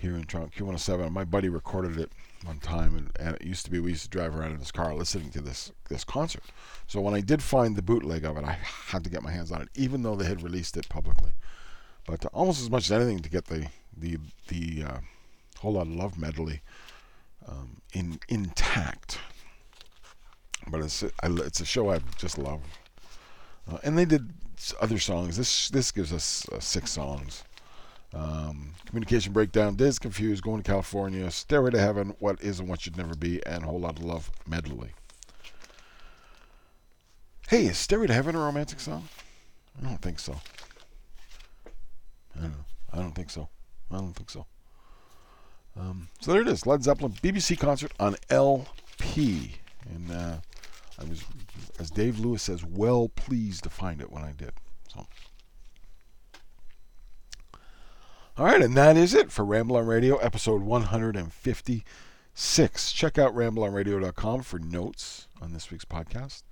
here 0.00 0.16
in 0.16 0.24
Toronto, 0.24 0.50
Q107. 0.56 1.12
My 1.12 1.24
buddy 1.24 1.48
recorded 1.48 1.98
it 1.98 2.10
one 2.44 2.58
time, 2.58 2.96
and, 2.96 3.10
and, 3.20 3.36
it 3.36 3.46
used 3.46 3.64
to 3.66 3.70
be 3.70 3.78
we 3.78 3.90
used 3.90 4.04
to 4.04 4.08
drive 4.10 4.34
around 4.34 4.52
in 4.52 4.58
his 4.58 4.72
car 4.72 4.94
listening 4.94 5.30
to 5.30 5.40
this 5.40 5.72
this 5.88 6.04
concert. 6.04 6.42
So 6.86 7.00
when 7.00 7.14
I 7.14 7.20
did 7.20 7.42
find 7.42 7.76
the 7.76 7.82
bootleg 7.82 8.24
of 8.24 8.36
it, 8.36 8.44
I 8.44 8.58
had 8.88 9.04
to 9.04 9.10
get 9.10 9.22
my 9.22 9.30
hands 9.30 9.52
on 9.52 9.62
it, 9.62 9.68
even 9.74 10.02
though 10.02 10.16
they 10.16 10.26
had 10.26 10.42
released 10.42 10.76
it 10.76 10.88
publicly. 10.88 11.32
But 12.06 12.24
almost 12.32 12.62
as 12.62 12.70
much 12.70 12.84
as 12.84 12.92
anything 12.92 13.20
to 13.20 13.30
get 13.30 13.44
the 13.44 13.68
the 13.96 14.18
the 14.48 14.84
uh, 14.84 14.98
whole 15.60 15.74
lot 15.74 15.86
of 15.86 15.94
love 15.94 16.18
medley 16.18 16.62
um, 17.46 17.80
in 17.92 18.18
intact. 18.28 19.18
But 20.68 20.80
it's 20.80 21.02
it's 21.22 21.60
a 21.60 21.64
show 21.64 21.90
I 21.90 22.00
just 22.18 22.38
love, 22.38 22.60
uh, 23.70 23.78
and 23.82 23.96
they 23.96 24.04
did 24.04 24.30
other 24.80 24.98
songs. 24.98 25.36
This 25.36 25.68
this 25.70 25.90
gives 25.90 26.12
us 26.12 26.46
uh, 26.50 26.60
six 26.60 26.90
songs. 26.90 27.44
Um, 28.12 28.74
communication 28.86 29.32
breakdown, 29.32 29.76
Dazed 29.76 30.00
Confused, 30.00 30.42
Going 30.42 30.62
to 30.62 30.68
California, 30.68 31.30
Stairway 31.30 31.70
to 31.70 31.78
Heaven, 31.78 32.16
What 32.18 32.42
Is 32.42 32.58
and 32.58 32.68
What 32.68 32.80
Should 32.80 32.96
Never 32.96 33.14
Be, 33.14 33.40
and 33.46 33.62
Whole 33.62 33.78
Lot 33.78 33.98
of 33.98 34.04
Love 34.04 34.30
medley. 34.48 34.90
Hey, 37.48 37.66
is 37.66 37.78
Stairway 37.78 38.08
to 38.08 38.14
Heaven 38.14 38.34
a 38.34 38.40
romantic 38.40 38.80
song? 38.80 39.08
I 39.80 39.84
don't 39.84 40.02
think 40.02 40.18
so. 40.18 40.40
I 42.36 42.40
don't 42.40 42.50
know. 42.50 42.64
I 42.92 42.96
don't 42.96 43.14
think 43.14 43.30
so. 43.30 43.48
I 43.90 43.96
don't 43.96 44.12
think 44.12 44.30
so. 44.30 44.44
Um, 45.78 46.08
so 46.20 46.32
there 46.32 46.42
it 46.42 46.48
is, 46.48 46.66
Led 46.66 46.82
Zeppelin 46.82 47.12
BBC 47.22 47.58
concert 47.58 47.92
on 47.98 48.16
LP, 48.28 49.56
and 49.88 50.10
uh, 50.10 50.36
I 50.98 51.04
was, 51.04 51.24
as 51.78 51.90
Dave 51.90 52.18
Lewis 52.18 52.42
says, 52.42 52.64
well 52.64 53.08
pleased 53.08 53.64
to 53.64 53.70
find 53.70 54.00
it 54.00 54.10
when 54.12 54.22
I 54.22 54.32
did. 54.32 54.52
So. 54.92 55.06
All 58.36 58.46
right, 58.46 58.62
and 58.62 58.76
that 58.76 58.96
is 58.96 59.14
it 59.14 59.30
for 59.30 59.44
Ramble 59.44 59.76
on 59.76 59.86
Radio, 59.86 60.16
episode 60.16 60.62
156. 60.62 62.92
Check 62.92 63.18
out 63.18 63.34
rambleonradio.com 63.34 64.42
for 64.42 64.58
notes 64.58 65.28
on 65.40 65.52
this 65.52 65.70
week's 65.70 65.84
podcast. 65.84 66.42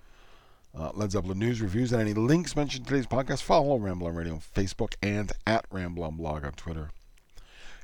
uh, 0.78 0.90
Led 0.94 1.12
Zeppelin 1.12 1.38
news, 1.38 1.60
reviews, 1.60 1.92
and 1.92 2.00
any 2.00 2.14
links 2.14 2.56
mentioned 2.56 2.86
in 2.86 2.90
today's 2.90 3.06
podcast, 3.06 3.42
follow 3.42 3.78
Ramble 3.78 4.06
on 4.06 4.14
Radio 4.14 4.34
on 4.34 4.40
Facebook 4.40 4.94
and 5.02 5.32
at 5.46 5.64
Ramble 5.70 6.04
on 6.04 6.16
Blog 6.16 6.44
on 6.44 6.52
Twitter. 6.52 6.90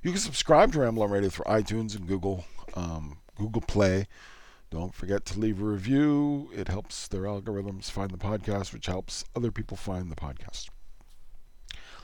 You 0.04 0.10
can 0.10 0.20
subscribe 0.20 0.70
to 0.72 0.80
Ramble 0.80 1.02
on 1.02 1.10
Radio 1.10 1.30
through 1.30 1.46
iTunes 1.46 1.96
and 1.96 2.06
Google 2.06 2.44
um, 2.74 3.16
Google 3.38 3.62
Play. 3.62 4.06
Don't 4.70 4.94
forget 4.94 5.24
to 5.24 5.40
leave 5.40 5.62
a 5.62 5.64
review. 5.64 6.50
It 6.54 6.68
helps 6.68 7.08
their 7.08 7.22
algorithms 7.22 7.90
find 7.90 8.10
the 8.10 8.18
podcast, 8.18 8.74
which 8.74 8.84
helps 8.84 9.24
other 9.34 9.50
people 9.50 9.78
find 9.78 10.10
the 10.10 10.14
podcast. 10.14 10.68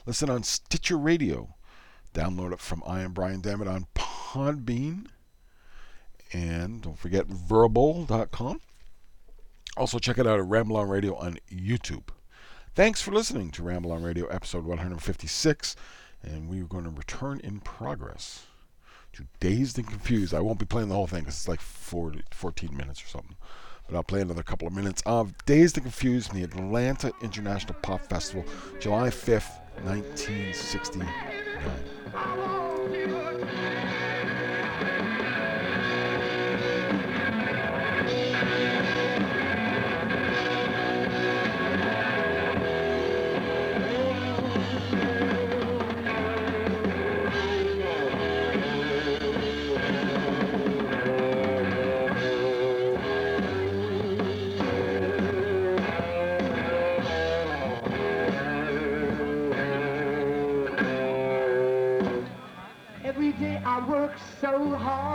Listen 0.06 0.30
on 0.30 0.44
Stitcher 0.44 0.96
Radio. 0.96 1.56
Download 2.14 2.54
it 2.54 2.60
from 2.60 2.82
I 2.86 3.02
am 3.02 3.12
Brian 3.12 3.42
Dammit 3.42 3.68
on 3.68 3.86
Podbean. 3.94 5.08
And 6.32 6.80
don't 6.80 6.98
forget 6.98 7.26
verbal.com. 7.26 8.62
Also, 9.76 9.98
check 9.98 10.16
it 10.16 10.26
out 10.26 10.38
at 10.38 10.46
Ramble 10.46 10.78
on 10.78 10.88
Radio 10.88 11.16
on 11.16 11.36
YouTube. 11.52 12.08
Thanks 12.74 13.02
for 13.02 13.10
listening 13.12 13.50
to 13.50 13.62
Ramble 13.62 13.92
on 13.92 14.02
Radio 14.02 14.26
episode 14.28 14.64
156. 14.64 15.76
And 16.22 16.48
we 16.48 16.60
are 16.60 16.66
going 16.66 16.84
to 16.84 16.90
return 16.90 17.40
in 17.42 17.60
progress 17.60 18.46
to 19.14 19.24
Dazed 19.40 19.78
and 19.78 19.88
Confused. 19.88 20.34
I 20.34 20.40
won't 20.40 20.58
be 20.58 20.66
playing 20.66 20.88
the 20.88 20.94
whole 20.94 21.06
thing 21.06 21.20
because 21.20 21.34
it's 21.34 21.48
like 21.48 21.60
40, 21.60 22.22
14 22.30 22.76
minutes 22.76 23.02
or 23.02 23.06
something. 23.06 23.36
But 23.88 23.96
I'll 23.96 24.04
play 24.04 24.20
another 24.20 24.42
couple 24.42 24.68
of 24.68 24.74
minutes 24.74 25.02
of 25.06 25.34
Dazed 25.46 25.76
and 25.76 25.84
Confused 25.84 26.28
from 26.28 26.38
the 26.38 26.44
Atlanta 26.44 27.12
International 27.22 27.74
Pop 27.82 28.04
Festival, 28.04 28.44
July 28.78 29.08
5th, 29.08 29.50
1969. 29.82 31.08
So 64.50 64.76
hard, 64.76 65.09